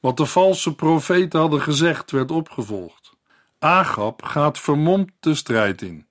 Wat 0.00 0.16
de 0.16 0.26
valse 0.26 0.74
profeten 0.74 1.40
hadden 1.40 1.60
gezegd, 1.60 2.10
werd 2.10 2.30
opgevolgd. 2.30 3.12
Agab 3.58 4.22
gaat 4.22 4.58
vermomd 4.58 5.10
de 5.20 5.34
strijd 5.34 5.82
in. 5.82 6.06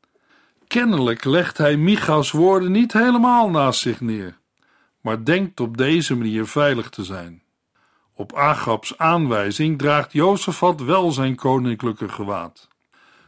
Kennelijk 0.73 1.23
legt 1.23 1.57
hij 1.57 1.77
Micha's 1.77 2.31
woorden 2.31 2.71
niet 2.71 2.93
helemaal 2.93 3.49
naast 3.49 3.79
zich 3.79 4.01
neer, 4.01 4.37
maar 5.01 5.23
denkt 5.25 5.59
op 5.59 5.77
deze 5.77 6.15
manier 6.15 6.45
veilig 6.45 6.89
te 6.89 7.03
zijn. 7.03 7.43
Op 8.13 8.35
Agabs 8.35 8.97
aanwijzing 8.97 9.77
draagt 9.77 10.13
Jozefat 10.13 10.81
wel 10.81 11.11
zijn 11.11 11.35
koninklijke 11.35 12.09
gewaad. 12.09 12.67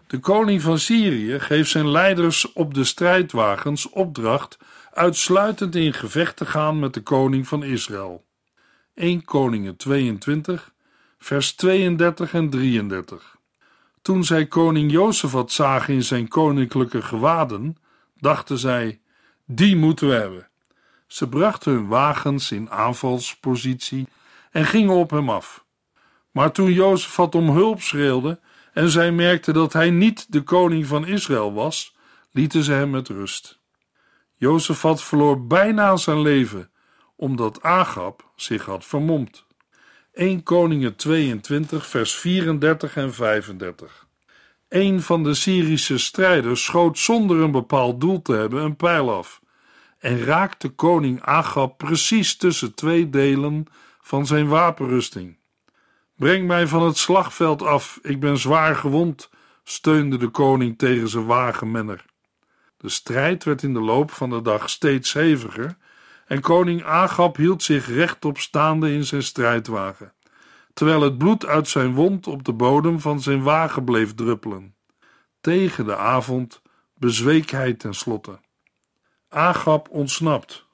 De 0.07 0.19
koning 0.19 0.61
van 0.61 0.79
Syrië 0.79 1.39
geeft 1.39 1.69
zijn 1.69 1.89
leiders 1.89 2.53
op 2.53 2.73
de 2.73 2.83
strijdwagens 2.83 3.89
opdracht 3.89 4.57
uitsluitend 4.93 5.75
in 5.75 5.93
gevecht 5.93 6.37
te 6.37 6.45
gaan 6.45 6.79
met 6.79 6.93
de 6.93 7.01
koning 7.01 7.47
van 7.47 7.63
Israël. 7.63 8.25
1 8.93 9.25
Koningen 9.25 9.75
22, 9.75 10.71
vers 11.17 11.55
32 11.55 12.33
en 12.33 12.49
33. 12.49 13.34
Toen 14.05 14.23
zij 14.23 14.45
koning 14.45 14.91
Jozefat 14.91 15.51
zagen 15.51 15.93
in 15.93 16.03
zijn 16.03 16.27
koninklijke 16.27 17.01
gewaden, 17.01 17.77
dachten 18.15 18.57
zij: 18.57 19.01
die 19.45 19.75
moeten 19.75 20.07
we 20.07 20.13
hebben. 20.13 20.49
Ze 21.07 21.29
brachten 21.29 21.71
hun 21.73 21.87
wagens 21.87 22.51
in 22.51 22.69
aanvalspositie 22.69 24.07
en 24.51 24.65
gingen 24.65 24.95
op 24.95 25.09
hem 25.09 25.29
af. 25.29 25.65
Maar 26.31 26.51
toen 26.51 26.71
Jozefat 26.71 27.35
om 27.35 27.49
hulp 27.49 27.81
schreeuwde 27.81 28.39
en 28.73 28.89
zij 28.89 29.11
merkten 29.11 29.53
dat 29.53 29.73
hij 29.73 29.89
niet 29.89 30.31
de 30.31 30.41
koning 30.41 30.85
van 30.85 31.07
Israël 31.07 31.53
was, 31.53 31.95
lieten 32.31 32.63
ze 32.63 32.71
hem 32.71 32.89
met 32.89 33.07
rust. 33.07 33.59
Jozefat 34.35 35.03
verloor 35.03 35.47
bijna 35.47 35.95
zijn 35.95 36.21
leven, 36.21 36.71
omdat 37.15 37.61
Agab 37.61 38.31
zich 38.35 38.65
had 38.65 38.85
vermomd. 38.85 39.44
1 40.15 40.43
Koningen 40.43 40.95
22 40.95 41.87
vers 41.87 42.15
34 42.15 42.95
en 42.95 43.13
35 43.13 44.07
Een 44.69 45.01
van 45.01 45.23
de 45.23 45.33
Syrische 45.33 45.97
strijders 45.97 46.63
schoot 46.63 46.97
zonder 46.99 47.37
een 47.37 47.51
bepaald 47.51 48.01
doel 48.01 48.21
te 48.21 48.33
hebben 48.33 48.63
een 48.63 48.75
pijl 48.75 49.13
af 49.13 49.41
en 49.99 50.23
raakte 50.23 50.69
koning 50.69 51.21
Agab 51.21 51.77
precies 51.77 52.35
tussen 52.35 52.75
twee 52.75 53.09
delen 53.09 53.65
van 54.01 54.25
zijn 54.25 54.47
wapenrusting. 54.47 55.37
Breng 56.17 56.47
mij 56.47 56.67
van 56.67 56.83
het 56.83 56.97
slagveld 56.97 57.61
af, 57.61 57.99
ik 58.01 58.19
ben 58.19 58.37
zwaar 58.37 58.75
gewond, 58.75 59.29
steunde 59.63 60.17
de 60.17 60.29
koning 60.29 60.77
tegen 60.77 61.07
zijn 61.07 61.25
wagenmenner. 61.25 62.05
De 62.77 62.89
strijd 62.89 63.43
werd 63.43 63.63
in 63.63 63.73
de 63.73 63.81
loop 63.81 64.11
van 64.11 64.29
de 64.29 64.41
dag 64.41 64.69
steeds 64.69 65.13
heviger 65.13 65.77
en 66.25 66.41
koning 66.41 66.83
Agab 66.83 67.35
hield 67.35 67.63
zich 67.63 67.87
rechtop 67.87 68.37
staande 68.37 68.93
in 68.93 69.05
zijn 69.05 69.23
strijdwagen, 69.23 70.13
terwijl 70.73 71.01
het 71.01 71.17
bloed 71.17 71.45
uit 71.45 71.67
zijn 71.67 71.93
wond 71.93 72.27
op 72.27 72.43
de 72.43 72.53
bodem 72.53 72.99
van 72.99 73.21
zijn 73.21 73.43
wagen 73.43 73.83
bleef 73.83 74.15
druppelen. 74.15 74.75
Tegen 75.41 75.85
de 75.85 75.95
avond 75.95 76.61
bezweek 76.97 77.49
hij 77.49 77.73
tenslotte. 77.73 78.39
Agab 79.29 79.89
ontsnapt, 79.89 80.65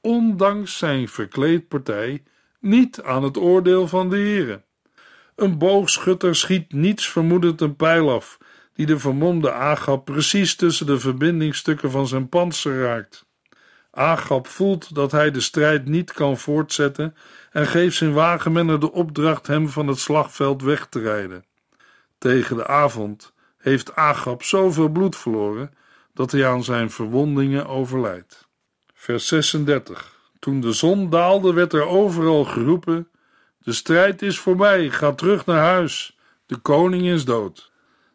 ondanks 0.00 0.78
zijn 0.78 1.08
verkleedpartij, 1.08 2.22
niet 2.60 3.02
aan 3.02 3.22
het 3.22 3.36
oordeel 3.36 3.88
van 3.88 4.10
de 4.10 4.16
heren. 4.16 4.64
Een 5.36 5.58
boogschutter 5.58 6.36
schiet 6.36 6.72
niets 6.72 7.08
vermoedend 7.08 7.60
een 7.60 7.76
pijl 7.76 8.10
af, 8.10 8.38
die 8.74 8.86
de 8.86 8.98
vermomde 8.98 9.52
Agab 9.52 10.04
precies 10.04 10.54
tussen 10.54 10.86
de 10.86 10.98
verbindingstukken 10.98 11.90
van 11.90 12.06
zijn 12.06 12.28
panzer 12.28 12.82
raakt. 12.82 13.26
Agab 13.94 14.46
voelt 14.46 14.94
dat 14.94 15.12
hij 15.12 15.30
de 15.30 15.40
strijd 15.40 15.84
niet 15.86 16.12
kan 16.12 16.38
voortzetten 16.38 17.16
en 17.50 17.66
geeft 17.66 17.96
zijn 17.96 18.12
wagenmenner 18.12 18.80
de 18.80 18.92
opdracht 18.92 19.46
hem 19.46 19.68
van 19.68 19.86
het 19.86 19.98
slagveld 19.98 20.62
weg 20.62 20.86
te 20.86 21.00
rijden. 21.00 21.44
Tegen 22.18 22.56
de 22.56 22.66
avond 22.66 23.32
heeft 23.58 23.94
Agab 23.94 24.42
zoveel 24.42 24.88
bloed 24.88 25.16
verloren 25.16 25.74
dat 26.14 26.32
hij 26.32 26.46
aan 26.46 26.64
zijn 26.64 26.90
verwondingen 26.90 27.66
overlijdt. 27.66 28.48
Vers 28.94 29.26
36 29.26 30.16
Toen 30.38 30.60
de 30.60 30.72
zon 30.72 31.10
daalde 31.10 31.52
werd 31.52 31.72
er 31.72 31.86
overal 31.86 32.44
geroepen 32.44 33.10
de 33.62 33.72
strijd 33.72 34.22
is 34.22 34.38
voorbij, 34.38 34.90
ga 34.90 35.12
terug 35.12 35.46
naar 35.46 35.64
huis. 35.64 36.16
De 36.46 36.56
koning 36.56 37.02
is 37.02 37.24
dood. 37.24 37.72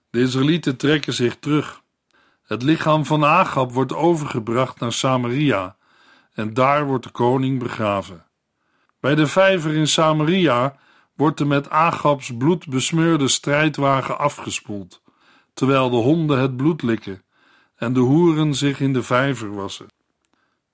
De 0.10 0.20
Israëlieten 0.20 0.76
trekken 0.78 1.14
zich 1.14 1.36
terug. 1.40 1.82
Het 2.48 2.64
lichaam 2.64 3.06
van 3.06 3.26
Agab 3.26 3.72
wordt 3.72 3.94
overgebracht 3.94 4.80
naar 4.80 4.94
Samaria 4.94 5.76
en 6.34 6.54
daar 6.54 6.86
wordt 6.86 7.04
de 7.04 7.12
koning 7.12 7.60
begraven. 7.60 8.26
Bij 9.00 9.16
de 9.16 9.28
vijver 9.28 9.74
in 9.74 9.88
Samaria 9.88 10.76
wordt 11.16 11.38
de 11.38 11.46
met 11.46 11.70
Agabs 11.70 12.38
bloed 12.38 12.68
besmeurde 12.68 13.28
strijdwagen 13.28 14.18
afgespoeld, 14.18 15.02
terwijl 15.54 15.90
de 15.90 15.96
honden 15.96 16.40
het 16.40 16.58
bloed 16.58 16.82
likken 16.82 17.24
en 17.76 17.94
de 17.94 18.00
hoeren 18.00 18.56
zich 18.56 18.80
in 18.80 18.94
de 18.94 19.04
vijver 19.04 19.56
wassen. 19.56 19.88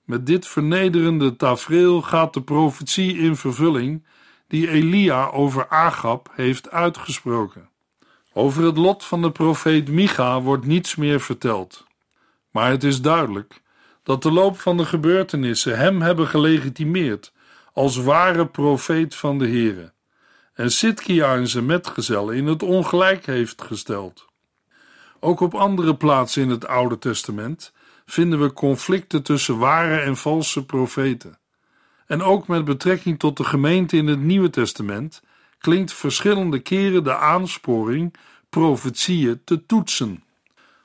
Met 0.04 0.26
dit 0.26 0.46
vernederende 0.46 1.36
tafereel 1.36 2.02
gaat 2.02 2.34
de 2.34 2.42
profetie 2.42 3.16
in 3.16 3.36
vervulling 3.36 4.06
die 4.48 4.70
Elia 4.70 5.26
over 5.26 5.68
Agab 5.68 6.32
heeft 6.34 6.70
uitgesproken. 6.70 7.68
Over 8.36 8.64
het 8.64 8.76
lot 8.76 9.04
van 9.04 9.22
de 9.22 9.32
profeet 9.32 9.88
Micha 9.88 10.40
wordt 10.40 10.66
niets 10.66 10.94
meer 10.94 11.20
verteld. 11.20 11.84
Maar 12.50 12.70
het 12.70 12.84
is 12.84 13.00
duidelijk 13.00 13.62
dat 14.02 14.22
de 14.22 14.32
loop 14.32 14.60
van 14.60 14.76
de 14.76 14.84
gebeurtenissen 14.84 15.78
hem 15.78 16.02
hebben 16.02 16.26
gelegitimeerd 16.26 17.32
als 17.72 17.96
ware 17.96 18.46
profeet 18.46 19.14
van 19.14 19.38
de 19.38 19.48
Here 19.48 19.92
en 20.54 20.70
Sitkia 20.70 21.34
en 21.34 21.48
zijn 21.48 21.66
metgezellen 21.66 22.36
in 22.36 22.46
het 22.46 22.62
ongelijk 22.62 23.26
heeft 23.26 23.62
gesteld. 23.62 24.26
Ook 25.20 25.40
op 25.40 25.54
andere 25.54 25.96
plaatsen 25.96 26.42
in 26.42 26.50
het 26.50 26.66
Oude 26.66 26.98
Testament 26.98 27.72
vinden 28.06 28.40
we 28.40 28.52
conflicten 28.52 29.22
tussen 29.22 29.58
ware 29.58 29.98
en 30.00 30.16
valse 30.16 30.64
profeten. 30.64 31.38
En 32.06 32.22
ook 32.22 32.46
met 32.46 32.64
betrekking 32.64 33.18
tot 33.18 33.36
de 33.36 33.44
gemeente 33.44 33.96
in 33.96 34.06
het 34.06 34.20
Nieuwe 34.20 34.50
Testament 34.50 35.22
klinkt 35.64 35.92
verschillende 35.92 36.58
keren 36.58 37.04
de 37.04 37.16
aansporing 37.16 38.14
profetieën 38.48 39.40
te 39.44 39.66
toetsen. 39.66 40.22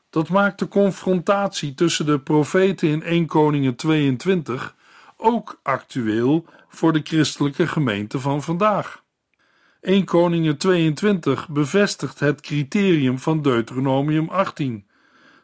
Dat 0.10 0.30
maakt 0.30 0.60
de 0.60 0.68
confrontatie 0.68 1.74
tussen 1.74 2.06
de 2.06 2.20
profeten 2.20 2.88
in 2.90 3.04
1 3.04 3.26
Koningen 3.26 3.76
22 3.76 4.76
ook 5.18 5.60
actueel 5.64 6.46
voor 6.68 6.94
de 6.94 7.02
christelijke 7.04 7.68
gemeente 7.68 8.20
van 8.20 8.44
vandaag. 8.44 9.04
1 9.82 10.06
Koningen 10.06 10.58
22 10.58 11.50
bevestigt 11.50 12.20
het 12.20 12.42
criterium 12.42 13.20
van 13.20 13.42
Deuteronomium 13.42 14.30
18, 14.30 14.86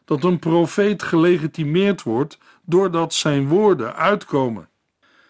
dat 0.04 0.24
een 0.24 0.38
profeet 0.38 1.02
gelegitimeerd 1.02 2.02
wordt 2.02 2.38
doordat 2.64 3.14
zijn 3.14 3.48
woorden 3.48 3.96
uitkomen. 3.96 4.68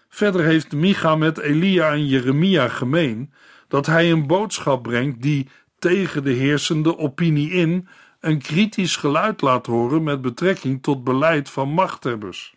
Verder 0.09 0.45
heeft 0.45 0.73
Micha 0.73 1.17
met 1.17 1.39
Elia 1.39 1.91
en 1.93 2.07
Jeremia 2.07 2.69
gemeen 2.69 3.33
dat 3.69 3.87
hij 3.87 4.11
een 4.11 4.27
boodschap 4.27 4.83
brengt 4.83 5.23
die 5.23 5.49
tegen 5.79 6.25
de 6.25 6.33
heersende 6.33 6.99
opinie 6.99 7.51
in 7.51 7.89
een 8.21 8.39
kritisch 8.39 8.97
geluid 8.97 9.41
laat 9.41 9.67
horen 9.67 10.03
met 10.03 10.21
betrekking 10.21 10.83
tot 10.83 11.05
beleid 11.05 11.51
van 11.51 11.69
machthebbers. 11.69 12.55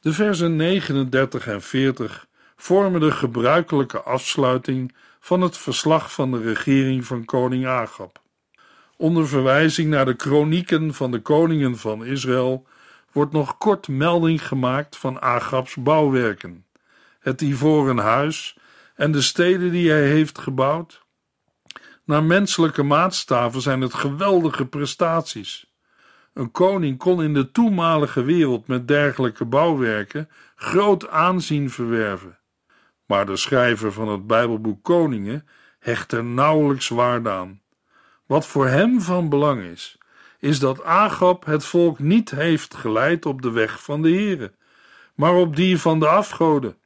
De 0.00 0.12
versen 0.12 0.56
39 0.56 1.46
en 1.46 1.62
40 1.62 2.26
vormen 2.56 3.00
de 3.00 3.10
gebruikelijke 3.10 4.02
afsluiting 4.02 4.94
van 5.20 5.40
het 5.40 5.58
verslag 5.58 6.12
van 6.12 6.30
de 6.30 6.40
regering 6.40 7.04
van 7.04 7.24
koning 7.24 7.66
Agab. 7.66 8.20
Onder 8.96 9.28
verwijzing 9.28 9.90
naar 9.90 10.04
de 10.04 10.14
kronieken 10.14 10.94
van 10.94 11.10
de 11.10 11.20
koningen 11.20 11.76
van 11.76 12.04
Israël 12.04 12.66
wordt 13.12 13.32
nog 13.32 13.58
kort 13.58 13.88
melding 13.88 14.46
gemaakt 14.46 14.96
van 14.96 15.20
Agabs 15.20 15.74
bouwwerken, 15.74 16.64
het 17.20 17.40
ivoren 17.40 17.98
huis 17.98 18.56
en 18.94 19.12
de 19.12 19.22
steden 19.22 19.70
die 19.70 19.90
hij 19.90 20.06
heeft 20.06 20.38
gebouwd. 20.38 21.04
Naar 22.04 22.24
menselijke 22.24 22.82
maatstaven 22.82 23.60
zijn 23.60 23.80
het 23.80 23.94
geweldige 23.94 24.66
prestaties. 24.66 25.72
Een 26.34 26.50
koning 26.50 26.98
kon 26.98 27.22
in 27.22 27.34
de 27.34 27.50
toenmalige 27.50 28.22
wereld 28.22 28.66
met 28.66 28.88
dergelijke 28.88 29.44
bouwwerken 29.44 30.28
groot 30.54 31.08
aanzien 31.08 31.70
verwerven. 31.70 32.38
Maar 33.06 33.26
de 33.26 33.36
schrijver 33.36 33.92
van 33.92 34.08
het 34.08 34.26
Bijbelboek 34.26 34.82
Koningen 34.82 35.46
hecht 35.78 36.12
er 36.12 36.24
nauwelijks 36.24 36.88
waarde 36.88 37.30
aan. 37.30 37.60
Wat 38.26 38.46
voor 38.46 38.66
hem 38.66 39.00
van 39.00 39.28
belang 39.28 39.62
is, 39.62 39.98
is 40.38 40.58
dat 40.58 40.84
Agab 40.84 41.44
het 41.44 41.64
volk 41.64 41.98
niet 41.98 42.30
heeft 42.30 42.74
geleid 42.74 43.26
op 43.26 43.42
de 43.42 43.50
weg 43.50 43.82
van 43.82 44.02
de 44.02 44.12
Here, 44.12 44.52
maar 45.14 45.34
op 45.34 45.56
die 45.56 45.78
van 45.78 46.00
de 46.00 46.08
afgoden, 46.08 46.76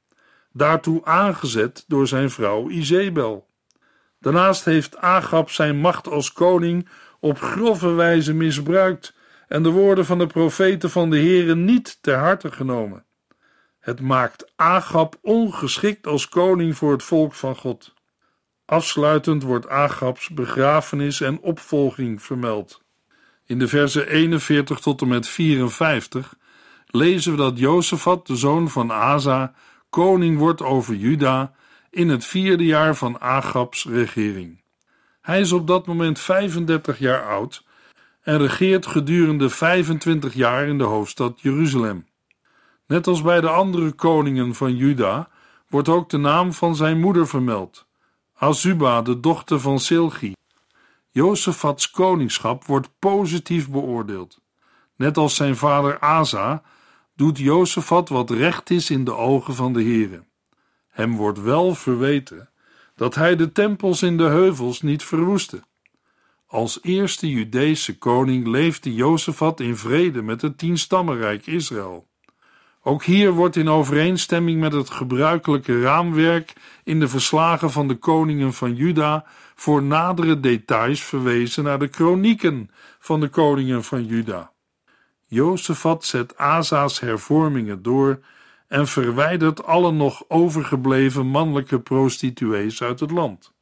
daartoe 0.56 1.04
aangezet 1.04 1.84
door 1.86 2.06
zijn 2.06 2.30
vrouw 2.30 2.68
Izebel. 2.68 3.48
Daarnaast 4.20 4.64
heeft 4.64 4.96
Agab 4.96 5.50
zijn 5.50 5.76
macht 5.76 6.08
als 6.08 6.32
koning 6.32 6.88
op 7.20 7.38
grove 7.38 7.90
wijze 7.92 8.34
misbruikt 8.34 9.14
en 9.48 9.62
de 9.62 9.70
woorden 9.70 10.06
van 10.06 10.18
de 10.18 10.26
profeten 10.26 10.90
van 10.90 11.10
de 11.10 11.18
Heere 11.18 11.54
niet 11.54 11.98
ter 12.00 12.16
harte 12.16 12.52
genomen. 12.52 13.04
Het 13.78 14.00
maakt 14.00 14.52
Agab 14.56 15.18
ongeschikt 15.22 16.06
als 16.06 16.28
koning 16.28 16.76
voor 16.76 16.92
het 16.92 17.02
volk 17.02 17.34
van 17.34 17.56
God. 17.56 17.94
Afsluitend 18.64 19.42
wordt 19.42 19.68
Agabs 19.68 20.28
begrafenis 20.28 21.20
en 21.20 21.40
opvolging 21.40 22.22
vermeld. 22.22 22.80
In 23.46 23.58
de 23.58 23.68
versen 23.68 24.08
41 24.08 24.78
tot 24.78 25.00
en 25.00 25.08
met 25.08 25.28
54 25.28 26.34
lezen 26.86 27.32
we 27.32 27.38
dat 27.38 27.58
Jozefat, 27.58 28.26
de 28.26 28.36
zoon 28.36 28.70
van 28.70 28.92
Asa, 28.92 29.54
koning 29.90 30.38
wordt 30.38 30.62
over 30.62 30.94
Juda 30.94 31.52
in 31.90 32.08
het 32.08 32.24
vierde 32.24 32.64
jaar 32.64 32.96
van 32.96 33.20
Agabs 33.20 33.84
regering. 33.84 34.62
Hij 35.20 35.40
is 35.40 35.52
op 35.52 35.66
dat 35.66 35.86
moment 35.86 36.18
35 36.18 36.98
jaar 36.98 37.28
oud 37.28 37.64
en 38.22 38.38
regeert 38.38 38.86
gedurende 38.86 39.48
25 39.50 40.34
jaar 40.34 40.66
in 40.66 40.78
de 40.78 40.84
hoofdstad 40.84 41.40
Jeruzalem. 41.40 42.06
Net 42.86 43.06
als 43.06 43.22
bij 43.22 43.40
de 43.40 43.48
andere 43.48 43.92
koningen 43.92 44.54
van 44.54 44.76
Juda 44.76 45.28
wordt 45.68 45.88
ook 45.88 46.08
de 46.08 46.16
naam 46.16 46.52
van 46.52 46.76
zijn 46.76 47.00
moeder 47.00 47.28
vermeld, 47.28 47.86
Azuba, 48.34 49.02
de 49.02 49.20
dochter 49.20 49.60
van 49.60 49.78
Silgi. 49.78 50.32
Jozefats 51.10 51.90
koningschap 51.90 52.64
wordt 52.64 52.88
positief 52.98 53.70
beoordeeld. 53.70 54.40
Net 54.96 55.16
als 55.16 55.34
zijn 55.34 55.56
vader 55.56 55.98
Asa 55.98 56.62
doet 57.16 57.38
Jozefat 57.38 58.08
wat 58.08 58.30
recht 58.30 58.70
is 58.70 58.90
in 58.90 59.04
de 59.04 59.14
ogen 59.14 59.54
van 59.54 59.72
de 59.72 59.82
Heere. 59.82 60.24
Hem 60.88 61.16
wordt 61.16 61.40
wel 61.40 61.74
verweten 61.74 62.48
dat 62.94 63.14
hij 63.14 63.36
de 63.36 63.52
tempels 63.52 64.02
in 64.02 64.16
de 64.16 64.24
heuvels 64.24 64.82
niet 64.82 65.02
verwoestte. 65.02 65.62
Als 66.46 66.78
eerste 66.82 67.30
Judeese 67.30 67.98
koning 67.98 68.46
leefde 68.46 68.94
Jozefat 68.94 69.60
in 69.60 69.76
vrede 69.76 70.22
met 70.22 70.42
het 70.42 70.58
tienstammenrijk 70.58 71.46
Israël. 71.46 72.08
Ook 72.82 73.04
hier 73.04 73.32
wordt 73.32 73.56
in 73.56 73.68
overeenstemming 73.68 74.60
met 74.60 74.72
het 74.72 74.90
gebruikelijke 74.90 75.80
raamwerk 75.80 76.52
in 76.84 77.00
de 77.00 77.08
verslagen 77.08 77.70
van 77.70 77.88
de 77.88 77.94
koningen 77.94 78.52
van 78.52 78.74
Juda 78.74 79.24
voor 79.54 79.82
nadere 79.82 80.40
details 80.40 81.02
verwezen 81.02 81.64
naar 81.64 81.78
de 81.78 81.88
kronieken 81.88 82.70
van 82.98 83.20
de 83.20 83.28
koningen 83.28 83.84
van 83.84 84.06
Juda. 84.06 84.52
Jozefat 85.26 86.04
zet 86.04 86.36
Asa's 86.36 87.00
hervormingen 87.00 87.82
door 87.82 88.20
en 88.68 88.86
verwijdert 88.86 89.64
alle 89.64 89.92
nog 89.92 90.24
overgebleven 90.28 91.26
mannelijke 91.26 91.80
prostituees 91.80 92.82
uit 92.82 93.00
het 93.00 93.10
land. 93.10 93.52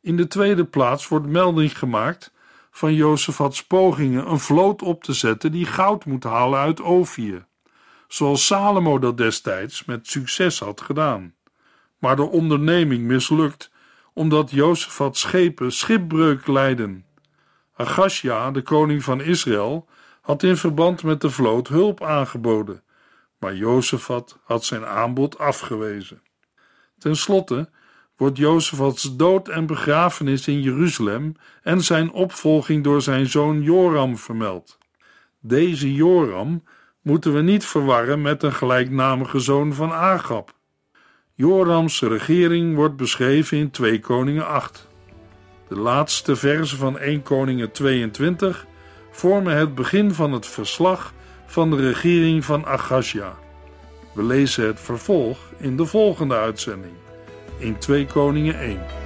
In 0.00 0.16
de 0.16 0.26
tweede 0.26 0.64
plaats 0.64 1.08
wordt 1.08 1.26
melding 1.26 1.78
gemaakt 1.78 2.32
van 2.70 2.94
Jozefats 2.94 3.64
pogingen 3.64 4.30
een 4.30 4.38
vloot 4.38 4.82
op 4.82 5.04
te 5.04 5.12
zetten 5.12 5.52
die 5.52 5.66
goud 5.66 6.04
moet 6.04 6.24
halen 6.24 6.58
uit 6.58 6.80
Ophir, 6.80 7.46
zoals 8.08 8.46
Salomo 8.46 8.98
dat 8.98 9.16
destijds 9.16 9.84
met 9.84 10.06
succes 10.06 10.58
had 10.58 10.80
gedaan. 10.80 11.34
Maar 11.98 12.16
de 12.16 12.22
onderneming 12.22 13.04
mislukt 13.04 13.70
omdat 14.12 14.50
Jozefats 14.50 15.20
schepen 15.20 15.72
schipbreuk 15.72 16.46
lijden. 16.46 17.04
Agasja, 17.74 18.50
de 18.50 18.62
koning 18.62 19.04
van 19.04 19.20
Israël, 19.20 19.88
had 20.26 20.42
in 20.42 20.56
verband 20.56 21.02
met 21.02 21.20
de 21.20 21.30
vloot 21.30 21.68
hulp 21.68 22.02
aangeboden, 22.02 22.82
maar 23.38 23.54
Jozefat 23.54 24.38
had 24.44 24.64
zijn 24.64 24.86
aanbod 24.86 25.38
afgewezen. 25.38 26.22
Ten 26.98 27.16
slotte 27.16 27.68
wordt 28.16 28.36
Jozefats 28.36 29.16
dood 29.16 29.48
en 29.48 29.66
begrafenis 29.66 30.48
in 30.48 30.60
Jeruzalem 30.60 31.34
en 31.62 31.84
zijn 31.84 32.12
opvolging 32.12 32.84
door 32.84 33.02
zijn 33.02 33.26
zoon 33.26 33.62
Joram 33.62 34.16
vermeld. 34.16 34.78
Deze 35.40 35.94
Joram 35.94 36.64
moeten 37.02 37.34
we 37.34 37.40
niet 37.40 37.64
verwarren 37.64 38.22
met 38.22 38.42
een 38.42 38.52
gelijknamige 38.52 39.38
zoon 39.38 39.74
van 39.74 39.92
Agab. 39.92 40.54
Jorams 41.34 42.00
regering 42.00 42.74
wordt 42.74 42.96
beschreven 42.96 43.58
in 43.58 43.70
2 43.70 44.00
Koningen 44.00 44.46
8. 44.46 44.88
De 45.68 45.76
laatste 45.76 46.36
verse 46.36 46.76
van 46.76 46.98
1 46.98 47.22
Koningen 47.22 47.72
22 47.72 48.66
vormen 49.16 49.56
het 49.56 49.74
begin 49.74 50.14
van 50.14 50.32
het 50.32 50.46
verslag 50.46 51.12
van 51.46 51.70
de 51.70 51.76
regering 51.76 52.44
van 52.44 52.66
Agasja. 52.66 53.34
We 54.12 54.22
lezen 54.22 54.66
het 54.66 54.80
vervolg 54.80 55.38
in 55.56 55.76
de 55.76 55.86
volgende 55.86 56.36
uitzending, 56.36 56.94
in 57.58 57.78
2 57.78 58.06
Koningen 58.06 58.58
1. 58.58 59.05